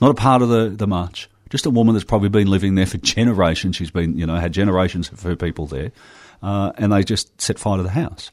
Not 0.01 0.11
a 0.11 0.15
part 0.15 0.41
of 0.41 0.49
the, 0.49 0.69
the 0.69 0.87
march. 0.87 1.29
Just 1.49 1.65
a 1.65 1.69
woman 1.69 1.93
that's 1.93 2.05
probably 2.05 2.29
been 2.29 2.49
living 2.49 2.75
there 2.75 2.85
for 2.85 2.97
generations. 3.17 3.75
She's 3.75 3.91
been, 3.91 4.17
you 4.17 4.25
know, 4.25 4.35
had 4.35 4.53
generations 4.53 5.11
of 5.11 5.21
her 5.23 5.35
people 5.35 5.65
there. 5.65 5.91
Uh, 6.41 6.71
and 6.77 6.91
they 6.91 7.03
just 7.03 7.39
set 7.39 7.59
fire 7.59 7.77
to 7.77 7.83
the 7.83 7.89
house. 7.89 8.31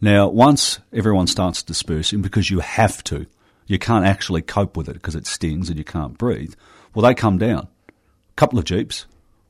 Now, 0.00 0.28
once 0.28 0.80
everyone 0.92 1.26
starts 1.26 1.62
dispersing, 1.62 2.22
because 2.22 2.50
you 2.50 2.60
have 2.60 3.02
to, 3.04 3.26
you 3.66 3.78
can't 3.78 4.04
actually 4.04 4.42
cope 4.42 4.76
with 4.76 4.88
it 4.88 4.94
because 4.94 5.14
it 5.14 5.26
stings 5.26 5.68
and 5.68 5.78
you 5.78 5.84
can't 5.84 6.18
breathe. 6.18 6.54
Well, 6.94 7.02
they 7.02 7.14
come 7.14 7.38
down, 7.38 7.68
couple 8.36 8.58
of 8.58 8.64
jeeps 8.64 9.06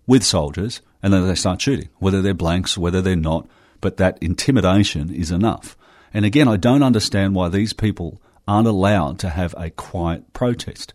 with 0.06 0.24
soldiers, 0.24 0.80
and 1.02 1.12
then 1.12 1.26
they 1.26 1.34
start 1.34 1.60
shooting, 1.60 1.88
whether 1.98 2.22
they're 2.22 2.34
blanks, 2.34 2.78
whether 2.78 3.02
they're 3.02 3.16
not. 3.16 3.46
But 3.80 3.98
that 3.98 4.18
intimidation 4.20 5.12
is 5.12 5.30
enough. 5.30 5.76
And 6.14 6.24
again, 6.24 6.48
I 6.48 6.56
don't 6.56 6.82
understand 6.82 7.34
why 7.34 7.48
these 7.48 7.72
people 7.72 8.20
aren't 8.48 8.68
allowed 8.68 9.18
to 9.18 9.30
have 9.30 9.54
a 9.58 9.70
quiet 9.70 10.32
protest. 10.32 10.94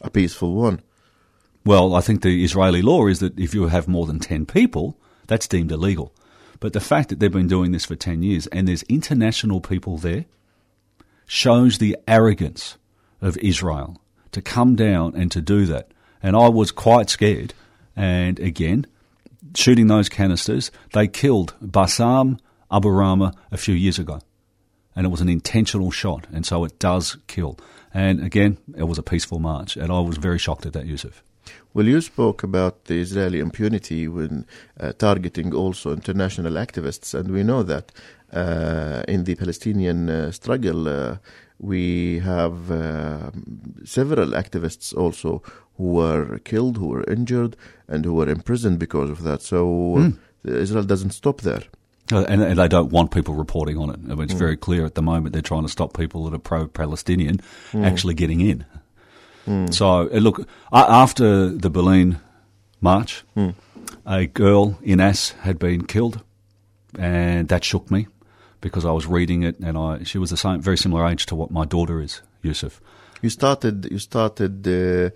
A 0.00 0.10
peaceful 0.10 0.54
one. 0.54 0.80
Well, 1.64 1.94
I 1.94 2.00
think 2.00 2.22
the 2.22 2.42
Israeli 2.42 2.82
law 2.82 3.06
is 3.06 3.20
that 3.20 3.38
if 3.38 3.54
you 3.54 3.68
have 3.68 3.86
more 3.86 4.06
than 4.06 4.18
10 4.18 4.46
people, 4.46 4.98
that's 5.28 5.46
deemed 5.46 5.70
illegal. 5.70 6.12
But 6.58 6.72
the 6.72 6.80
fact 6.80 7.08
that 7.08 7.20
they've 7.20 7.30
been 7.30 7.46
doing 7.46 7.72
this 7.72 7.84
for 7.84 7.94
10 7.94 8.22
years 8.22 8.46
and 8.48 8.66
there's 8.66 8.82
international 8.84 9.60
people 9.60 9.98
there 9.98 10.24
shows 11.26 11.78
the 11.78 11.96
arrogance 12.08 12.78
of 13.20 13.36
Israel 13.38 14.00
to 14.32 14.42
come 14.42 14.74
down 14.74 15.14
and 15.14 15.30
to 15.30 15.40
do 15.40 15.66
that. 15.66 15.91
And 16.22 16.36
I 16.36 16.48
was 16.48 16.70
quite 16.70 17.10
scared. 17.10 17.54
And 17.96 18.38
again, 18.38 18.86
shooting 19.54 19.88
those 19.88 20.08
canisters, 20.08 20.70
they 20.92 21.08
killed 21.08 21.54
Bassam 21.60 22.38
Abu 22.70 22.88
Rama 22.88 23.34
a 23.50 23.56
few 23.56 23.74
years 23.74 23.98
ago. 23.98 24.20
And 24.94 25.06
it 25.06 25.10
was 25.10 25.20
an 25.20 25.28
intentional 25.28 25.90
shot. 25.90 26.26
And 26.32 26.44
so 26.46 26.64
it 26.64 26.78
does 26.78 27.16
kill. 27.26 27.58
And 27.94 28.24
again, 28.24 28.58
it 28.76 28.84
was 28.84 28.98
a 28.98 29.02
peaceful 29.02 29.38
march. 29.38 29.76
And 29.76 29.92
I 29.92 30.00
was 30.00 30.16
very 30.16 30.38
shocked 30.38 30.66
at 30.66 30.72
that, 30.74 30.86
Yusuf. 30.86 31.22
Well, 31.74 31.86
you 31.86 32.00
spoke 32.00 32.42
about 32.42 32.84
the 32.84 33.00
Israeli 33.00 33.40
impunity 33.40 34.06
when 34.06 34.46
uh, 34.78 34.92
targeting 34.92 35.54
also 35.54 35.92
international 35.92 36.52
activists, 36.52 37.18
and 37.18 37.30
we 37.30 37.42
know 37.42 37.62
that 37.62 37.92
uh, 38.32 39.02
in 39.08 39.24
the 39.24 39.34
Palestinian 39.34 40.08
uh, 40.08 40.30
struggle, 40.30 40.88
uh, 40.88 41.16
we 41.58 42.18
have 42.20 42.70
uh, 42.70 43.30
several 43.84 44.30
activists 44.30 44.94
also 44.94 45.42
who 45.82 45.88
were 45.94 46.38
killed, 46.38 46.76
who 46.76 46.88
were 46.88 47.04
injured, 47.04 47.56
and 47.88 48.04
who 48.04 48.14
were 48.14 48.28
imprisoned 48.28 48.78
because 48.78 49.10
of 49.10 49.22
that. 49.22 49.42
So 49.42 49.62
uh, 49.98 50.10
Israel 50.44 50.84
doesn't 50.84 51.10
stop 51.10 51.40
there. 51.40 51.62
Uh, 52.12 52.24
and, 52.28 52.42
and 52.42 52.58
they 52.58 52.68
don't 52.68 52.92
want 52.92 53.10
people 53.10 53.34
reporting 53.34 53.78
on 53.78 53.90
it. 53.90 53.98
I 54.04 54.14
mean, 54.14 54.22
it's 54.22 54.32
very 54.34 54.56
clear 54.56 54.84
at 54.84 54.94
the 54.94 55.02
moment 55.02 55.32
they're 55.32 55.42
trying 55.42 55.62
to 55.62 55.68
stop 55.68 55.96
people 55.96 56.24
that 56.24 56.34
are 56.34 56.38
pro-Palestinian 56.38 57.40
actually 57.74 58.14
getting 58.14 58.40
in. 58.40 58.64
So, 59.72 60.08
uh, 60.08 60.18
look, 60.18 60.46
after 60.72 61.48
the 61.48 61.70
Bil'in 61.70 62.20
March, 62.80 63.24
a 64.06 64.26
girl, 64.26 64.78
Inas 64.82 65.32
had 65.40 65.58
been 65.58 65.86
killed, 65.86 66.22
and 66.98 67.48
that 67.48 67.64
shook 67.64 67.90
me 67.90 68.06
because 68.60 68.84
I 68.84 68.92
was 68.92 69.06
reading 69.06 69.42
it, 69.42 69.58
and 69.58 69.76
I 69.76 70.04
she 70.04 70.18
was 70.18 70.30
the 70.30 70.36
same, 70.36 70.62
very 70.62 70.78
similar 70.78 71.06
age 71.10 71.26
to 71.26 71.34
what 71.34 71.50
my 71.50 71.64
daughter 71.64 72.00
is, 72.00 72.22
Yusuf. 72.42 72.80
You 73.22 73.30
started. 73.30 73.88
You 73.90 73.98
started 73.98 74.66
uh, 74.66 75.10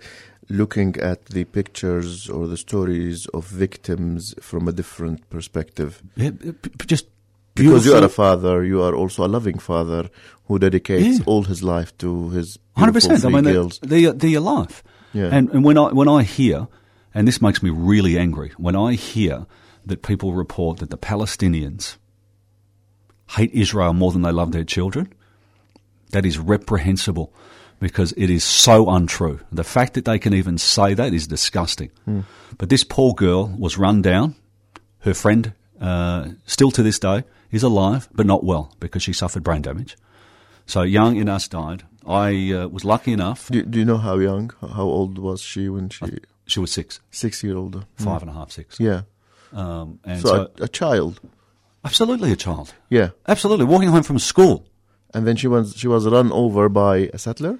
looking 0.49 0.95
at 0.97 1.25
the 1.25 1.43
pictures 1.45 2.29
or 2.29 2.47
the 2.47 2.57
stories 2.57 3.25
of 3.33 3.45
victims 3.47 4.33
from 4.41 4.67
a 4.67 4.71
different 4.71 5.29
perspective. 5.29 6.01
Yeah, 6.15 6.31
p- 6.31 6.51
p- 6.53 6.85
just 6.87 7.07
Because 7.55 7.85
you 7.85 7.95
are 7.95 8.03
a 8.03 8.09
father, 8.09 8.63
you 8.63 8.81
are 8.83 8.95
also 8.95 9.25
a 9.25 9.27
loving 9.37 9.59
father 9.59 10.09
who 10.45 10.59
dedicates 10.59 11.17
Yeah. 11.19 11.25
all 11.25 11.43
his 11.43 11.61
life 11.63 11.91
to 11.97 12.29
his 12.29 12.57
hundred 12.77 12.93
percent. 12.93 13.25
I 13.25 13.29
mean, 13.29 13.43
girls. 13.43 13.79
they're, 13.81 14.13
they're 14.13 14.29
your 14.29 14.41
life. 14.57 14.83
Yeah. 15.13 15.29
And 15.35 15.49
and 15.53 15.63
when 15.65 15.77
I 15.77 15.87
when 15.99 16.07
I 16.07 16.23
hear, 16.23 16.67
and 17.13 17.27
this 17.27 17.41
makes 17.41 17.61
me 17.63 17.69
really 17.71 18.17
angry, 18.17 18.51
when 18.57 18.75
I 18.75 18.93
hear 18.93 19.45
that 19.85 20.01
people 20.01 20.33
report 20.33 20.77
that 20.79 20.89
the 20.89 20.97
Palestinians 20.97 21.97
hate 23.35 23.51
Israel 23.53 23.93
more 23.93 24.11
than 24.11 24.21
they 24.21 24.31
love 24.31 24.51
their 24.51 24.63
children, 24.65 25.11
that 26.11 26.25
is 26.25 26.37
reprehensible 26.37 27.33
because 27.79 28.11
it 28.17 28.29
is 28.29 28.43
so 28.43 28.89
untrue. 28.89 29.39
The 29.51 29.63
fact 29.63 29.93
that 29.93 30.05
they 30.05 30.19
can 30.19 30.33
even 30.33 30.57
say 30.57 30.93
that 30.93 31.13
is 31.13 31.27
disgusting. 31.27 31.91
But 32.57 32.69
this 32.69 32.83
poor 32.83 33.13
girl 33.13 33.47
was 33.57 33.77
run 33.77 34.01
down. 34.01 34.35
Her 34.99 35.13
friend, 35.13 35.53
uh, 35.79 36.29
still 36.45 36.71
to 36.71 36.83
this 36.83 36.99
day, 36.99 37.23
is 37.51 37.63
alive 37.63 38.09
but 38.13 38.25
not 38.25 38.43
well 38.43 38.73
because 38.79 39.03
she 39.03 39.13
suffered 39.13 39.43
brain 39.43 39.61
damage. 39.61 39.95
So 40.65 40.81
young 40.81 41.15
Inas 41.15 41.49
died. 41.49 41.83
I 42.05 42.51
uh, 42.53 42.67
was 42.67 42.83
lucky 42.83 43.13
enough. 43.13 43.47
Do, 43.49 43.63
do 43.63 43.79
you 43.79 43.85
know 43.85 43.97
how 43.97 44.17
young, 44.17 44.51
how 44.61 44.83
old 44.83 45.17
was 45.17 45.41
she 45.41 45.69
when 45.69 45.89
she 45.89 46.05
She 46.45 46.59
was 46.59 46.71
six, 46.71 46.99
six 47.11 47.43
year 47.43 47.55
old? 47.57 47.85
five 47.95 48.21
and 48.21 48.29
a 48.31 48.33
half, 48.33 48.51
six. 48.51 48.79
Yeah. 48.79 49.01
Um, 49.53 49.99
and 50.03 50.21
So, 50.21 50.27
so, 50.27 50.51
a, 50.59 50.63
a 50.63 50.67
child. 50.67 51.19
absolutely 51.85 52.31
a 52.31 52.35
child. 52.35 52.73
Yeah. 52.89 53.09
Absolutely. 53.27 53.65
Walking 53.65 53.89
home 53.89 54.03
from 54.03 54.19
school 54.19 54.65
And 55.13 55.25
then 55.25 55.35
she 55.35 55.47
was 55.47 55.75
she 55.75 55.87
was 55.87 56.07
run 56.07 56.31
over 56.31 56.69
by 56.69 57.09
a 57.13 57.17
settler. 57.17 57.59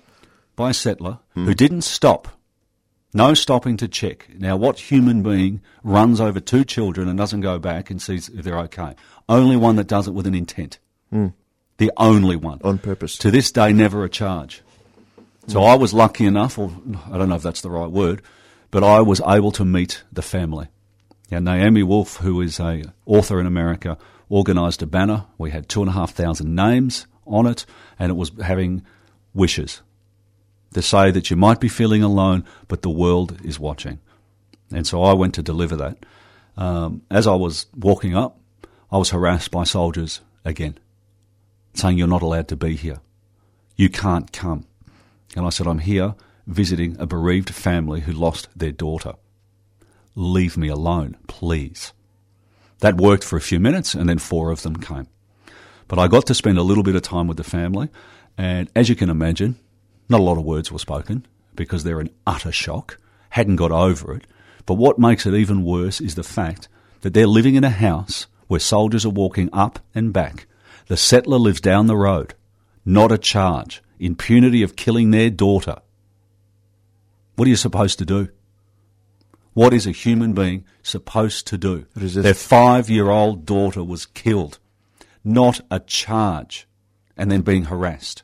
by 0.55 0.71
a 0.71 0.73
settler 0.73 1.19
who 1.29 1.45
hmm. 1.45 1.51
didn't 1.51 1.83
stop. 1.83 2.27
No 3.13 3.33
stopping 3.33 3.77
to 3.77 3.87
check. 3.87 4.27
Now, 4.37 4.57
what 4.57 4.79
human 4.79 5.23
being 5.23 5.61
runs 5.83 6.19
over 6.19 6.39
two 6.39 6.65
children 6.65 7.07
and 7.07 7.17
doesn't 7.17 7.41
go 7.41 7.57
back 7.57 7.89
and 7.89 8.01
sees 8.01 8.27
if 8.29 8.43
they're 8.43 8.59
okay? 8.59 8.95
Only 9.29 9.55
one 9.55 9.77
that 9.77 9.87
does 9.87 10.07
it 10.07 10.13
with 10.13 10.27
an 10.27 10.35
intent. 10.35 10.79
Hmm. 11.09 11.27
The 11.77 11.91
only 11.97 12.35
one. 12.35 12.59
On 12.63 12.77
purpose. 12.77 13.17
To 13.19 13.31
this 13.31 13.51
day, 13.51 13.71
never 13.71 14.03
a 14.03 14.09
charge. 14.09 14.61
So 15.47 15.61
hmm. 15.61 15.67
I 15.67 15.75
was 15.75 15.93
lucky 15.93 16.25
enough, 16.25 16.59
or 16.59 16.71
I 17.11 17.17
don't 17.17 17.29
know 17.29 17.35
if 17.35 17.43
that's 17.43 17.61
the 17.61 17.71
right 17.71 17.89
word, 17.89 18.21
but 18.71 18.83
I 18.83 19.01
was 19.01 19.21
able 19.25 19.51
to 19.53 19.65
meet 19.65 20.03
the 20.11 20.21
family. 20.21 20.67
Now, 21.31 21.39
Naomi 21.39 21.83
Wolf, 21.83 22.17
who 22.17 22.41
is 22.41 22.59
a 22.59 22.83
author 23.05 23.39
in 23.39 23.47
America, 23.47 23.97
organised 24.29 24.81
a 24.81 24.87
banner. 24.87 25.25
We 25.37 25.51
had 25.51 25.69
two 25.69 25.81
and 25.81 25.89
a 25.89 25.93
half 25.93 26.11
thousand 26.11 26.53
names 26.53 27.07
on 27.27 27.47
it, 27.47 27.65
and 27.99 28.09
it 28.09 28.15
was 28.15 28.31
having 28.41 28.83
wishes 29.33 29.81
to 30.73 30.81
say 30.81 31.11
that 31.11 31.29
you 31.29 31.35
might 31.35 31.59
be 31.59 31.69
feeling 31.69 32.03
alone, 32.03 32.43
but 32.67 32.81
the 32.81 32.89
world 32.89 33.39
is 33.43 33.59
watching. 33.59 33.99
And 34.71 34.85
so 34.85 35.03
I 35.03 35.13
went 35.13 35.33
to 35.35 35.43
deliver 35.43 35.75
that. 35.77 36.05
Um, 36.57 37.03
as 37.09 37.27
I 37.27 37.35
was 37.35 37.67
walking 37.75 38.15
up, 38.15 38.39
I 38.91 38.97
was 38.97 39.11
harassed 39.11 39.51
by 39.51 39.63
soldiers 39.63 40.21
again, 40.43 40.77
saying, 41.73 41.97
You're 41.97 42.07
not 42.07 42.21
allowed 42.21 42.47
to 42.49 42.55
be 42.55 42.75
here. 42.75 42.99
You 43.75 43.89
can't 43.89 44.31
come. 44.31 44.65
And 45.35 45.45
I 45.45 45.49
said, 45.49 45.67
I'm 45.67 45.79
here 45.79 46.15
visiting 46.47 46.95
a 46.99 47.05
bereaved 47.05 47.53
family 47.53 48.01
who 48.01 48.11
lost 48.11 48.47
their 48.55 48.71
daughter. 48.71 49.13
Leave 50.15 50.57
me 50.57 50.67
alone, 50.67 51.17
please. 51.27 51.93
That 52.79 52.97
worked 52.97 53.23
for 53.23 53.35
a 53.37 53.41
few 53.41 53.59
minutes, 53.59 53.93
and 53.93 54.07
then 54.07 54.17
four 54.17 54.51
of 54.51 54.63
them 54.63 54.77
came. 54.77 55.07
But 55.87 55.99
I 55.99 56.07
got 56.07 56.25
to 56.27 56.35
spend 56.35 56.57
a 56.57 56.63
little 56.63 56.83
bit 56.83 56.95
of 56.95 57.01
time 57.01 57.27
with 57.27 57.37
the 57.37 57.43
family, 57.43 57.89
and 58.37 58.69
as 58.75 58.89
you 58.89 58.95
can 58.95 59.09
imagine, 59.09 59.57
not 60.09 60.19
a 60.19 60.23
lot 60.23 60.37
of 60.37 60.45
words 60.45 60.71
were 60.71 60.79
spoken 60.79 61.25
because 61.55 61.83
they're 61.83 62.01
in 62.01 62.09
utter 62.25 62.51
shock, 62.51 62.99
hadn't 63.31 63.55
got 63.55 63.71
over 63.71 64.13
it. 64.13 64.25
But 64.65 64.75
what 64.75 64.99
makes 64.99 65.25
it 65.25 65.33
even 65.33 65.63
worse 65.63 66.01
is 66.01 66.15
the 66.15 66.23
fact 66.23 66.67
that 67.01 67.13
they're 67.13 67.27
living 67.27 67.55
in 67.55 67.63
a 67.63 67.69
house 67.69 68.27
where 68.47 68.59
soldiers 68.59 69.05
are 69.05 69.09
walking 69.09 69.49
up 69.53 69.79
and 69.93 70.13
back. 70.13 70.47
The 70.87 70.97
settler 70.97 71.37
lives 71.37 71.61
down 71.61 71.87
the 71.87 71.97
road, 71.97 72.33
not 72.85 73.11
a 73.11 73.17
charge, 73.17 73.81
impunity 73.99 74.63
of 74.63 74.75
killing 74.75 75.11
their 75.11 75.29
daughter. 75.29 75.77
What 77.35 77.47
are 77.47 77.49
you 77.49 77.55
supposed 77.57 77.99
to 77.99 78.05
do? 78.05 78.29
What 79.53 79.73
is 79.73 79.87
a 79.87 79.91
human 79.91 80.33
being 80.33 80.65
supposed 80.83 81.47
to 81.47 81.57
do? 81.57 81.85
Their 82.23 82.33
five 82.33 82.89
year 82.89 83.09
old 83.09 83.45
daughter 83.45 83.83
was 83.83 84.05
killed, 84.05 84.59
not 85.23 85.61
a 85.69 85.79
charge, 85.79 86.67
and 87.15 87.31
then 87.31 87.41
being 87.41 87.65
harassed. 87.65 88.23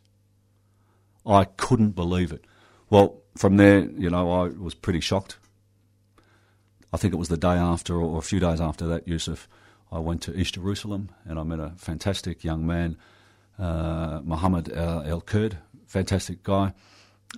I 1.25 1.45
couldn't 1.45 1.91
believe 1.91 2.31
it. 2.31 2.45
Well, 2.89 3.21
from 3.35 3.57
there, 3.57 3.79
you 3.79 4.09
know, 4.09 4.31
I 4.31 4.49
was 4.49 4.75
pretty 4.75 4.99
shocked. 4.99 5.37
I 6.91 6.97
think 6.97 7.13
it 7.13 7.17
was 7.17 7.29
the 7.29 7.37
day 7.37 7.55
after 7.55 7.99
or 7.99 8.19
a 8.19 8.21
few 8.21 8.39
days 8.39 8.61
after 8.61 8.85
that, 8.87 9.07
Yusuf, 9.07 9.47
I 9.91 9.99
went 9.99 10.21
to 10.23 10.39
East 10.39 10.55
Jerusalem 10.55 11.09
and 11.25 11.39
I 11.39 11.43
met 11.43 11.59
a 11.59 11.73
fantastic 11.77 12.43
young 12.43 12.65
man, 12.65 12.97
uh, 13.57 14.21
Mohammed 14.23 14.71
uh, 14.71 15.03
El 15.05 15.21
Kurd, 15.21 15.57
fantastic 15.87 16.43
guy. 16.43 16.73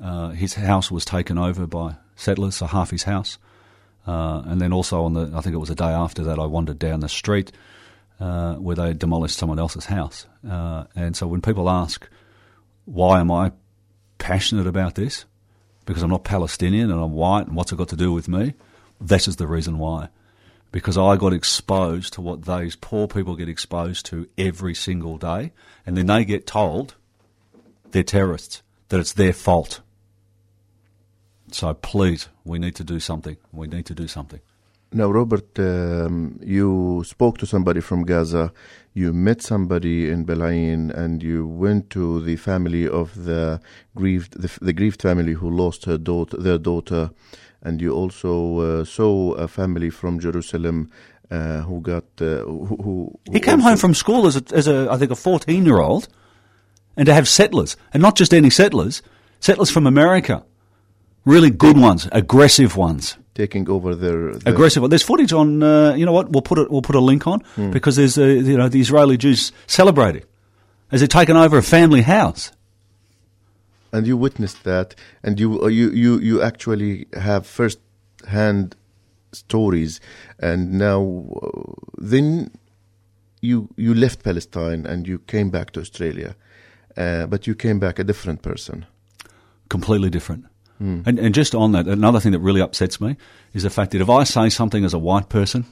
Uh, 0.01 0.29
his 0.29 0.55
house 0.55 0.91
was 0.91 1.05
taken 1.05 1.37
over 1.37 1.67
by 1.67 1.95
settlers, 2.15 2.55
so 2.55 2.65
half 2.65 2.91
his 2.91 3.03
house. 3.03 3.37
Uh, 4.05 4.43
and 4.45 4.61
then 4.61 4.73
also 4.73 5.03
on 5.03 5.13
the, 5.13 5.31
I 5.33 5.41
think 5.41 5.53
it 5.53 5.59
was 5.59 5.69
a 5.69 5.75
day 5.75 5.85
after 5.85 6.23
that, 6.23 6.37
I 6.37 6.45
wandered 6.45 6.79
down 6.79 6.99
the 6.99 7.09
street 7.09 7.51
uh, 8.19 8.55
where 8.55 8.75
they 8.75 8.93
demolished 8.93 9.37
someone 9.37 9.59
else's 9.59 9.85
house. 9.85 10.25
Uh, 10.47 10.85
and 10.95 11.15
so 11.15 11.27
when 11.27 11.41
people 11.41 11.69
ask, 11.69 12.07
why 12.85 13.19
am 13.19 13.31
I 13.31 13.51
passionate 14.17 14.67
about 14.67 14.95
this? 14.95 15.25
Because 15.85 16.03
I'm 16.03 16.09
not 16.09 16.23
Palestinian 16.23 16.91
and 16.91 16.99
I'm 16.99 17.13
white, 17.13 17.47
and 17.47 17.55
what's 17.55 17.71
it 17.71 17.77
got 17.77 17.89
to 17.89 17.95
do 17.95 18.11
with 18.11 18.27
me? 18.27 18.53
This 18.99 19.27
is 19.27 19.35
the 19.35 19.47
reason 19.47 19.77
why. 19.77 20.09
Because 20.71 20.97
I 20.97 21.15
got 21.15 21.33
exposed 21.33 22.13
to 22.13 22.21
what 22.21 22.45
those 22.45 22.75
poor 22.75 23.07
people 23.07 23.35
get 23.35 23.49
exposed 23.49 24.05
to 24.07 24.27
every 24.37 24.73
single 24.73 25.17
day, 25.17 25.51
and 25.85 25.95
then 25.95 26.07
they 26.07 26.25
get 26.25 26.47
told 26.47 26.95
they're 27.91 28.03
terrorists, 28.03 28.61
that 28.89 28.99
it's 28.99 29.13
their 29.13 29.33
fault. 29.33 29.81
So 31.51 31.73
please, 31.73 32.27
we 32.43 32.59
need 32.59 32.75
to 32.75 32.83
do 32.83 32.99
something. 32.99 33.37
We 33.53 33.67
need 33.67 33.85
to 33.85 33.93
do 33.93 34.07
something. 34.07 34.41
Now, 34.91 35.11
Robert, 35.11 35.59
um, 35.59 36.39
you 36.41 37.03
spoke 37.05 37.37
to 37.39 37.45
somebody 37.45 37.81
from 37.81 38.03
Gaza, 38.03 38.53
you 38.93 39.11
met 39.11 39.41
somebody 39.41 40.09
in 40.09 40.25
Bil'in, 40.25 40.89
and 40.91 41.21
you 41.21 41.45
went 41.45 41.89
to 41.89 42.21
the 42.21 42.37
family 42.37 42.87
of 42.87 43.25
the 43.25 43.59
grieved, 43.95 44.41
the, 44.41 44.49
the 44.61 44.71
grieved 44.71 45.01
family 45.01 45.33
who 45.33 45.49
lost 45.49 45.85
her 45.85 45.97
daughter, 45.97 46.37
their 46.37 46.57
daughter, 46.57 47.11
and 47.61 47.81
you 47.81 47.93
also 47.93 48.59
uh, 48.59 48.85
saw 48.85 49.33
a 49.33 49.47
family 49.47 49.89
from 49.89 50.19
Jerusalem 50.19 50.89
uh, 51.29 51.61
who 51.61 51.81
got 51.81 52.05
uh, 52.21 52.43
who, 52.43 52.77
who, 52.83 53.19
He 53.31 53.39
came 53.39 53.59
home 53.59 53.77
from 53.77 53.93
school 53.93 54.27
as 54.27 54.37
a, 54.37 54.43
as 54.53 54.67
a, 54.67 54.87
I 54.89 54.97
think, 54.97 55.11
a 55.11 55.15
14 55.15 55.65
year 55.65 55.79
old, 55.79 56.07
and 56.95 57.05
to 57.05 57.13
have 57.13 57.27
settlers, 57.27 57.75
and 57.93 58.01
not 58.01 58.15
just 58.15 58.33
any 58.33 58.49
settlers, 58.49 59.01
settlers 59.39 59.71
from 59.71 59.87
America. 59.87 60.45
Really 61.25 61.49
good 61.49 61.77
ones, 61.77 62.07
aggressive 62.11 62.77
ones. 62.77 63.17
Taking 63.35 63.69
over 63.69 63.93
their, 63.93 64.33
their 64.33 64.53
Aggressive. 64.53 64.89
There's 64.89 65.03
footage 65.03 65.33
on. 65.33 65.61
Uh, 65.61 65.93
you 65.93 66.05
know 66.05 66.13
what? 66.13 66.31
We'll 66.31 66.41
put 66.41 66.57
it. 66.57 66.71
We'll 66.71 66.81
put 66.81 66.95
a 66.95 67.01
link 67.01 67.27
on 67.27 67.43
because 67.71 67.95
there's 67.97 68.17
uh, 68.17 68.23
you 68.23 68.57
know 68.57 68.69
the 68.69 68.79
Israeli 68.79 69.17
Jews 69.17 69.51
celebrating 69.67 70.23
as 70.91 71.01
they're 71.01 71.07
taking 71.07 71.35
over 71.35 71.57
a 71.57 71.63
family 71.63 72.01
house. 72.01 72.51
and 73.91 74.07
you 74.07 74.17
witnessed 74.17 74.63
that, 74.63 74.95
and 75.23 75.39
you 75.39 75.61
uh, 75.63 75.67
you 75.67 75.89
you 75.91 76.19
you 76.19 76.41
actually 76.41 77.05
have 77.13 77.45
first 77.45 77.79
hand 78.27 78.75
stories, 79.31 79.99
and 80.39 80.73
now 80.73 81.25
uh, 81.41 81.73
then 81.97 82.51
you 83.41 83.69
you 83.77 83.93
left 83.93 84.23
Palestine 84.23 84.85
and 84.85 85.07
you 85.07 85.19
came 85.19 85.49
back 85.49 85.71
to 85.71 85.79
Australia, 85.79 86.35
uh, 86.97 87.25
but 87.27 87.47
you 87.47 87.55
came 87.55 87.79
back 87.79 87.99
a 87.99 88.03
different 88.03 88.41
person. 88.41 88.85
completely 89.69 90.09
different. 90.09 90.45
And, 90.77 91.07
and 91.19 91.33
just 91.33 91.55
on 91.55 91.71
that, 91.71 91.87
another 91.87 92.19
thing 92.19 92.33
that 92.33 92.39
really 92.39 92.59
upsets 92.61 92.99
me 92.99 93.15
is 93.53 93.63
the 93.63 93.69
fact 93.69 93.91
that 93.91 94.01
if 94.01 94.09
I 94.09 94.25
say 94.25 94.49
something 94.49 94.83
as 94.83 94.93
a 94.93 94.99
white 94.99 95.29
person 95.29 95.65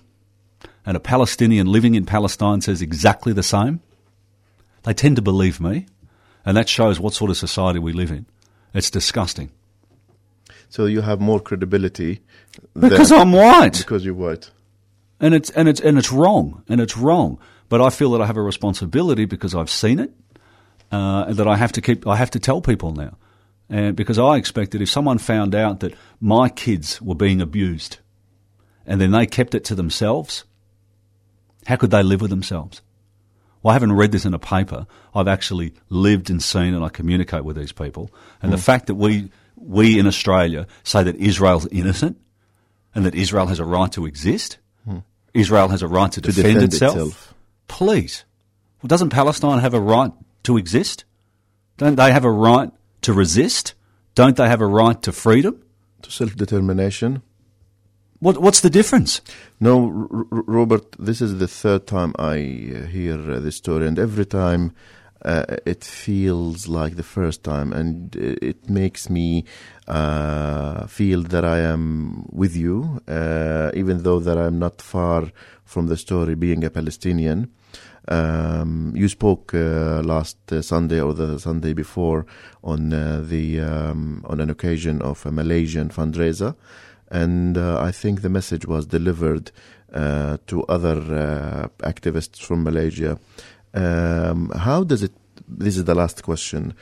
and 0.86 0.96
a 0.96 1.00
Palestinian 1.00 1.68
living 1.68 1.96
in 1.96 2.06
Palestine 2.06 2.62
says 2.62 2.82
exactly 2.82 3.34
the 3.34 3.44
same, 3.44 3.82
they 4.84 4.94
tend 4.94 5.18
to 5.18 5.22
believe 5.22 5.60
me. 5.60 5.88
And 6.46 6.56
that 6.56 6.70
shows 6.70 7.00
what 7.02 7.13
sort 7.13 7.32
of 7.32 7.38
society 7.38 7.80
we 7.80 7.92
live 7.94 8.12
in. 8.12 8.26
It's 8.74 8.89
disgusting. 8.89 9.52
So 10.70 10.86
you 10.86 11.02
have 11.02 11.20
more 11.22 11.39
credibility 11.42 12.22
Because 12.74 13.10
than- 13.10 13.20
I'm 13.20 13.32
white. 13.34 13.78
because 13.80 14.04
you're 14.06 14.13
white. 14.16 14.52
and 15.20 15.34
it's 15.34 15.50
and 15.52 15.68
it's 15.70 15.80
and 15.82 15.98
it's 15.98 16.12
wrong 16.12 16.63
and 16.70 16.80
it's 16.82 16.98
wrong. 16.98 17.38
but 17.70 17.82
I 17.82 17.89
feel 17.89 18.12
that 18.12 18.22
I 18.22 18.26
have 18.26 18.38
a 18.38 18.42
responsibility 18.42 19.26
because 19.26 19.54
I've 19.54 19.70
seen 19.70 20.00
it, 20.00 20.12
uh, 20.92 21.26
and 21.28 21.38
that 21.38 21.48
I 21.48 21.56
have 21.58 21.72
to 21.74 21.82
keep. 21.82 22.08
I 22.08 22.16
have 22.16 22.32
to 22.32 22.39
tell 22.39 22.62
people 22.62 22.92
now, 22.94 23.18
and 23.74 23.96
because 23.96 24.20
I 24.20 24.38
expected 24.38 24.84
if 24.84 24.90
someone 24.92 25.18
found 25.18 25.56
out 25.56 25.80
that 25.80 25.96
my 26.22 26.48
kids 26.48 27.02
were 27.02 27.16
being 27.16 27.42
abused, 27.42 27.98
and 28.86 29.02
then 29.02 29.10
they 29.10 29.26
kept 29.26 29.56
it 29.56 29.64
to 29.66 29.74
themselves, 29.74 30.44
how 31.66 31.78
could 31.78 31.90
they 31.90 32.04
live 32.04 32.22
with 32.22 32.30
themselves? 32.30 32.84
Well, 33.64 33.72
I 33.72 33.74
haven't 33.74 33.94
read 33.94 34.12
this 34.12 34.26
in 34.26 34.36
a 34.36 34.40
paper. 34.40 34.86
I've 35.16 35.28
actually 35.28 35.74
lived 35.90 36.30
and 36.30 36.42
seen, 36.42 36.76
and 36.76 36.86
I 36.86 36.90
communicate 36.90 37.46
with 37.46 37.56
these 37.56 37.72
people. 37.72 38.12
And 38.44 38.54
the 38.54 38.58
hmm. 38.58 38.62
fact 38.62 38.86
that 38.88 38.96
we 38.96 39.32
we 39.56 39.98
in 39.98 40.06
Australia 40.06 40.68
say 40.84 41.02
that 41.02 41.16
Israel's 41.16 41.66
innocent 41.72 42.18
and 42.94 43.08
that 43.08 43.16
Israel 43.16 43.48
has 43.48 43.60
a 43.60 43.66
right 43.66 43.92
to 43.94 44.06
exist, 44.06 44.60
hmm. 44.86 45.00
Israel 45.34 45.70
has 45.70 45.82
a 45.82 45.88
right 45.88 46.12
to, 46.12 46.22
To 46.22 46.32
defend, 46.32 46.46
defend 46.46 46.74
itself. 46.74 46.96
itself. 46.96 47.34
Please, 47.68 48.24
well, 48.84 48.88
doesn't 48.90 49.10
Palestine 49.10 49.62
have 49.62 49.74
a 49.74 49.82
right 49.82 50.12
to 50.44 50.58
exist? 50.58 51.06
Don't 51.78 51.96
they 51.96 52.12
have 52.12 52.24
a 52.24 52.32
right 52.32 52.70
to 53.04 53.13
resist? 53.13 53.74
Don't 54.16 54.36
they 54.36 54.48
have 54.48 54.62
a 54.62 54.68
right 54.68 55.02
to 55.04 55.12
freedom? 55.12 55.62
To 56.02 56.12
self 56.12 56.36
determination. 56.36 57.22
What, 58.20 58.38
what's 58.38 58.62
the 58.62 58.70
difference? 58.70 59.22
No, 59.60 60.08
R- 60.12 60.44
Robert, 60.48 60.96
this 60.98 61.22
is 61.22 61.39
the 61.39 61.48
third 61.48 61.88
time 61.88 62.13
I 62.18 62.36
uh, 62.36 62.86
hear 62.88 63.20
uh, 63.32 63.39
this 63.39 63.58
story, 63.58 63.86
and 63.86 64.00
every 64.00 64.26
time 64.26 64.74
uh, 65.26 65.44
it 65.66 65.84
feels 65.84 66.68
like 66.68 66.96
the 66.96 67.04
first 67.04 67.44
time, 67.44 67.74
and 67.74 68.16
uh, 68.16 68.36
it 68.42 68.70
makes 68.70 69.10
me 69.10 69.46
uh, 69.88 70.88
feel 70.88 71.22
that 71.24 71.44
I 71.44 71.60
am 71.60 72.26
with 72.32 72.56
you, 72.56 73.02
uh, 73.08 73.72
even 73.74 74.04
though 74.04 74.20
that 74.20 74.38
I'm 74.38 74.60
not 74.60 74.82
far 74.82 75.32
from 75.66 75.88
the 75.88 75.98
story, 75.98 76.36
being 76.36 76.63
a 76.63 76.70
Palestinian. 76.70 77.52
Um, 78.08 78.94
you 78.96 79.08
spoke 79.08 79.54
uh, 79.54 80.02
last 80.04 80.38
uh, 80.52 80.62
Sunday 80.62 81.00
or 81.00 81.13
the 81.13 81.39
Sunday 81.39 81.74
before 81.74 82.26
on 82.63 82.92
uh, 82.92 83.24
the 83.26 83.62
um, 83.62 84.24
on 84.28 84.42
an 84.42 84.50
occasion 84.50 85.02
of 85.02 85.26
a 85.26 85.32
Malaysian 85.32 85.89
fundraiser, 85.89 86.56
and 87.10 87.58
uh, 87.58 87.80
I 87.82 87.92
think 87.92 88.22
the 88.22 88.30
message 88.30 88.66
was 88.66 88.86
delivered 88.86 89.52
to 90.48 90.63
other 90.63 91.70
activists 91.84 92.42
from 92.42 92.63
Malaysia. 92.63 93.20
Um, 93.76 94.50
how 94.50 94.84
does 94.84 95.04
it? 95.04 95.13
This 95.48 95.78
is 95.78 95.84
the 95.86 95.96
last 95.96 96.24
question. 96.24 96.74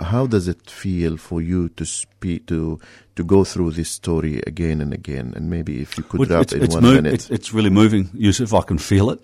How 0.00 0.26
does 0.26 0.48
it 0.48 0.70
feel 0.70 1.16
for 1.16 1.40
you 1.40 1.68
to 1.70 1.84
speak 1.84 2.46
to 2.46 2.78
to 3.16 3.24
go 3.24 3.44
through 3.44 3.72
this 3.72 3.88
story 3.90 4.42
again 4.46 4.80
and 4.80 4.92
again? 4.92 5.32
And 5.36 5.48
maybe 5.50 5.80
if 5.80 5.96
you 5.98 6.04
could 6.04 6.20
Well, 6.20 6.28
wrap 6.28 6.42
it's, 6.42 6.52
in 6.52 6.62
it's 6.62 6.74
one 6.74 6.84
mov- 6.84 6.94
minute. 6.94 7.14
It's, 7.14 7.30
it's 7.30 7.52
really 7.54 7.70
moving, 7.70 8.10
Yusuf. 8.14 8.52
I 8.54 8.62
can 8.62 8.78
feel 8.78 9.10
it. 9.10 9.20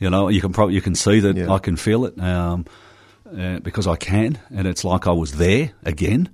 You 0.00 0.10
know, 0.10 0.28
you 0.28 0.40
can 0.40 0.52
probably 0.52 0.74
you 0.74 0.80
can 0.82 0.94
see 0.94 1.20
that 1.20 1.36
Yeah. 1.36 1.52
I 1.52 1.58
can 1.58 1.76
feel 1.76 2.04
it 2.06 2.18
um, 2.20 2.64
uh, 3.36 3.58
because 3.60 3.86
I 3.86 3.96
can, 3.96 4.38
and 4.54 4.66
it's 4.66 4.84
like 4.84 5.06
I 5.06 5.12
was 5.12 5.32
there 5.32 5.72
again. 5.84 6.28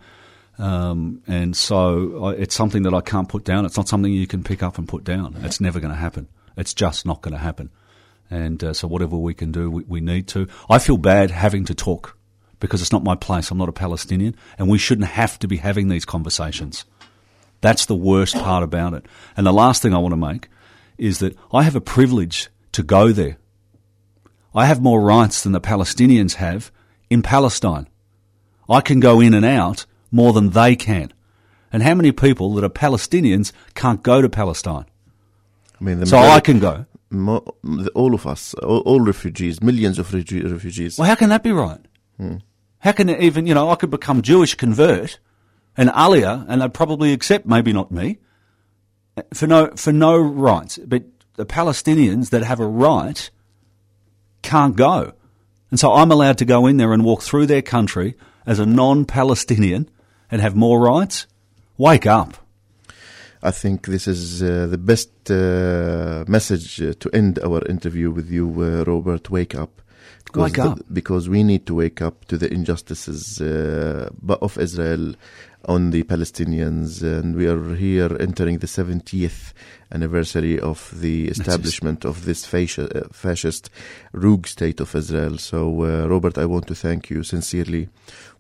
Um, 0.58 1.20
and 1.26 1.56
so 1.56 2.26
I, 2.26 2.30
it's 2.34 2.54
something 2.54 2.84
that 2.84 2.94
I 2.94 3.00
can't 3.00 3.28
put 3.28 3.44
down. 3.44 3.64
It's 3.66 3.76
not 3.76 3.88
something 3.88 4.12
you 4.12 4.26
can 4.28 4.42
pick 4.44 4.62
up 4.62 4.78
and 4.78 4.86
put 4.88 5.02
down. 5.04 5.36
It's 5.42 5.60
never 5.60 5.80
going 5.80 5.92
to 5.92 5.98
happen. 5.98 6.28
It's 6.56 6.72
just 6.74 7.04
not 7.04 7.22
going 7.22 7.32
to 7.34 7.40
happen. 7.40 7.70
And 8.30 8.62
uh, 8.64 8.72
so 8.72 8.88
whatever 8.88 9.16
we 9.16 9.34
can 9.34 9.52
do, 9.52 9.70
we, 9.70 9.84
we 9.84 10.00
need 10.00 10.28
to. 10.28 10.48
I 10.68 10.78
feel 10.78 10.96
bad 10.96 11.30
having 11.30 11.64
to 11.66 11.74
talk 11.74 12.16
because 12.58 12.80
it's 12.80 12.92
not 12.92 13.04
my 13.04 13.14
place. 13.14 13.50
I'm 13.50 13.58
not 13.58 13.68
a 13.68 13.72
Palestinian, 13.72 14.34
and 14.58 14.68
we 14.68 14.78
shouldn't 14.78 15.08
have 15.08 15.38
to 15.40 15.48
be 15.48 15.58
having 15.58 15.88
these 15.88 16.04
conversations. 16.04 16.84
That's 17.60 17.86
the 17.86 17.94
worst 17.94 18.34
part 18.34 18.62
about 18.62 18.94
it. 18.94 19.06
And 19.36 19.46
the 19.46 19.52
last 19.52 19.82
thing 19.82 19.94
I 19.94 19.98
want 19.98 20.12
to 20.12 20.16
make 20.16 20.48
is 20.98 21.18
that 21.18 21.36
I 21.52 21.62
have 21.62 21.76
a 21.76 21.80
privilege 21.80 22.48
to 22.72 22.82
go 22.82 23.12
there. 23.12 23.38
I 24.54 24.66
have 24.66 24.80
more 24.80 25.00
rights 25.00 25.42
than 25.42 25.52
the 25.52 25.60
Palestinians 25.60 26.34
have 26.34 26.70
in 27.10 27.22
Palestine. 27.22 27.88
I 28.68 28.80
can 28.80 29.00
go 29.00 29.20
in 29.20 29.34
and 29.34 29.44
out 29.44 29.86
more 30.10 30.32
than 30.32 30.50
they 30.50 30.76
can. 30.76 31.12
And 31.72 31.82
how 31.82 31.94
many 31.94 32.12
people 32.12 32.54
that 32.54 32.64
are 32.64 32.68
Palestinians 32.68 33.52
can't 33.74 34.02
go 34.02 34.22
to 34.22 34.28
Palestine? 34.28 34.86
I 35.80 35.84
mean, 35.84 36.06
So 36.06 36.18
I 36.18 36.40
can 36.40 36.60
go. 36.60 36.86
Mo- 37.14 37.44
all 37.94 38.14
of 38.14 38.26
us, 38.26 38.54
all, 38.54 38.80
all 38.80 39.00
refugees, 39.00 39.62
millions 39.62 39.98
of 39.98 40.08
refu- 40.08 40.50
refugees. 40.50 40.98
Well, 40.98 41.08
how 41.08 41.14
can 41.14 41.30
that 41.30 41.42
be 41.42 41.52
right? 41.52 41.80
Hmm. 42.16 42.36
How 42.78 42.92
can 42.92 43.08
it 43.08 43.22
even, 43.22 43.46
you 43.46 43.54
know, 43.54 43.70
I 43.70 43.76
could 43.76 43.90
become 43.90 44.22
Jewish, 44.22 44.54
convert, 44.54 45.18
and 45.76 45.88
Aliyah, 45.90 46.46
and 46.48 46.60
they'd 46.60 46.74
probably 46.74 47.12
accept, 47.12 47.46
maybe 47.46 47.72
not 47.72 47.90
me, 47.90 48.18
for 49.32 49.46
no, 49.46 49.70
for 49.76 49.92
no 49.92 50.18
rights. 50.18 50.78
But 50.78 51.04
the 51.36 51.46
Palestinians 51.46 52.30
that 52.30 52.42
have 52.42 52.60
a 52.60 52.66
right 52.66 53.30
can't 54.42 54.76
go. 54.76 55.14
And 55.70 55.80
so 55.80 55.92
I'm 55.94 56.12
allowed 56.12 56.38
to 56.38 56.44
go 56.44 56.66
in 56.66 56.76
there 56.76 56.92
and 56.92 57.04
walk 57.04 57.22
through 57.22 57.46
their 57.46 57.62
country 57.62 58.14
as 58.46 58.58
a 58.58 58.66
non-Palestinian 58.66 59.88
and 60.30 60.40
have 60.40 60.54
more 60.54 60.80
rights? 60.80 61.26
Wake 61.76 62.06
up. 62.06 62.36
I 63.46 63.50
think 63.50 63.86
this 63.88 64.08
is 64.08 64.42
uh, 64.42 64.66
the 64.70 64.78
best 64.78 65.30
uh, 65.30 66.24
message 66.26 66.76
to 66.76 67.10
end 67.12 67.38
our 67.40 67.62
interview 67.66 68.10
with 68.10 68.30
you, 68.30 68.48
uh, 68.62 68.84
Robert. 68.86 69.28
Wake 69.28 69.54
up. 69.54 69.82
Because 70.24 70.50
Wake 70.50 70.58
up. 70.58 70.78
because 70.92 71.28
we 71.28 71.42
need 71.44 71.64
to 71.66 71.74
wake 71.76 72.02
up 72.02 72.24
to 72.24 72.36
the 72.36 72.52
injustices 72.52 73.40
uh, 73.40 74.10
of 74.42 74.58
Israel 74.58 75.14
on 75.66 75.90
the 75.92 76.02
Palestinians, 76.02 77.02
and 77.02 77.36
we 77.36 77.46
are 77.46 77.74
here 77.74 78.14
entering 78.20 78.58
the 78.58 78.66
70th 78.66 79.52
anniversary 79.92 80.58
of 80.60 80.92
the 81.00 81.28
establishment 81.28 82.04
of 82.04 82.24
this 82.26 82.44
fasci- 82.46 82.94
uh, 82.94 83.08
fascist 83.12 83.70
rogue 84.12 84.46
state 84.46 84.80
of 84.80 84.94
Israel. 84.94 85.38
So, 85.38 85.84
uh, 85.84 86.06
Robert, 86.08 86.36
I 86.36 86.46
want 86.46 86.66
to 86.66 86.74
thank 86.74 87.08
you 87.10 87.22
sincerely 87.22 87.88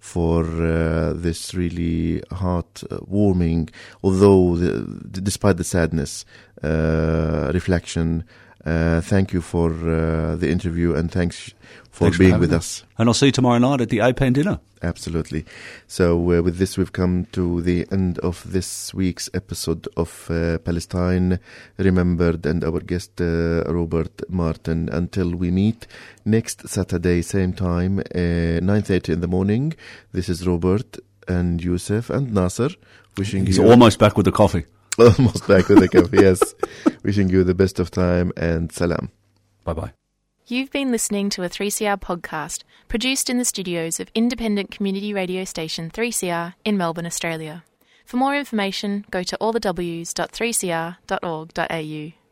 for 0.00 0.44
uh, 0.44 1.12
this 1.14 1.54
really 1.54 2.22
heart-warming, 2.30 3.70
although 4.02 4.56
the, 4.56 4.80
despite 5.22 5.56
the 5.56 5.64
sadness, 5.64 6.26
uh, 6.62 7.50
reflection. 7.54 8.24
Uh, 8.64 9.00
thank 9.00 9.32
you 9.32 9.40
for 9.40 9.70
uh, 9.70 10.36
the 10.36 10.50
interview 10.50 10.94
and 10.94 11.10
thanks 11.10 11.52
for 11.90 12.06
Thanks 12.06 12.18
being 12.18 12.30
having 12.30 12.40
with 12.40 12.50
me. 12.50 12.56
us. 12.56 12.84
And 12.98 13.08
I'll 13.08 13.14
see 13.14 13.26
you 13.26 13.32
tomorrow 13.32 13.58
night 13.58 13.80
at 13.80 13.88
the 13.90 13.98
APAN 13.98 14.32
dinner. 14.32 14.58
Absolutely. 14.82 15.44
So, 15.86 16.16
uh, 16.16 16.42
with 16.42 16.58
this, 16.58 16.76
we've 16.76 16.92
come 16.92 17.26
to 17.32 17.62
the 17.62 17.86
end 17.90 18.18
of 18.18 18.50
this 18.50 18.92
week's 18.92 19.30
episode 19.32 19.86
of 19.96 20.30
uh, 20.30 20.58
Palestine 20.58 21.38
Remembered 21.78 22.44
and 22.46 22.64
our 22.64 22.80
guest, 22.80 23.20
uh, 23.20 23.64
Robert 23.66 24.22
Martin. 24.28 24.88
Until 24.90 25.34
we 25.34 25.50
meet 25.50 25.86
next 26.24 26.68
Saturday, 26.68 27.22
same 27.22 27.52
time, 27.52 28.00
uh, 28.00 28.60
9.30 28.60 29.14
in 29.14 29.20
the 29.20 29.28
morning. 29.28 29.74
This 30.12 30.28
is 30.28 30.46
Robert 30.46 30.98
and 31.28 31.62
Yusuf 31.62 32.10
and 32.10 32.34
Nasser 32.34 32.70
wishing 33.16 33.46
He's 33.46 33.58
you 33.58 33.70
almost 33.70 33.98
back 33.98 34.16
with 34.16 34.26
the 34.26 34.32
coffee. 34.32 34.64
almost 34.98 35.48
back 35.48 35.68
with 35.68 35.80
the 35.80 35.88
coffee, 35.88 36.18
yes. 36.18 36.54
wishing 37.02 37.28
you 37.28 37.44
the 37.44 37.54
best 37.54 37.78
of 37.78 37.90
time 37.90 38.32
and 38.36 38.72
salam. 38.72 39.10
Bye 39.64 39.74
bye. 39.74 39.92
You've 40.46 40.70
been 40.70 40.90
listening 40.90 41.30
to 41.30 41.42
a 41.42 41.48
3CR 41.48 41.98
podcast 42.00 42.64
produced 42.86 43.30
in 43.30 43.38
the 43.38 43.46
studios 43.46 43.98
of 43.98 44.10
independent 44.14 44.70
community 44.70 45.14
radio 45.14 45.44
station 45.44 45.90
3CR 45.90 46.52
in 46.66 46.76
Melbourne, 46.76 47.06
Australia. 47.06 47.64
For 48.04 48.18
more 48.18 48.36
information, 48.36 49.06
go 49.10 49.22
to 49.22 49.38
allthews.3cr.org.au. 49.40 52.23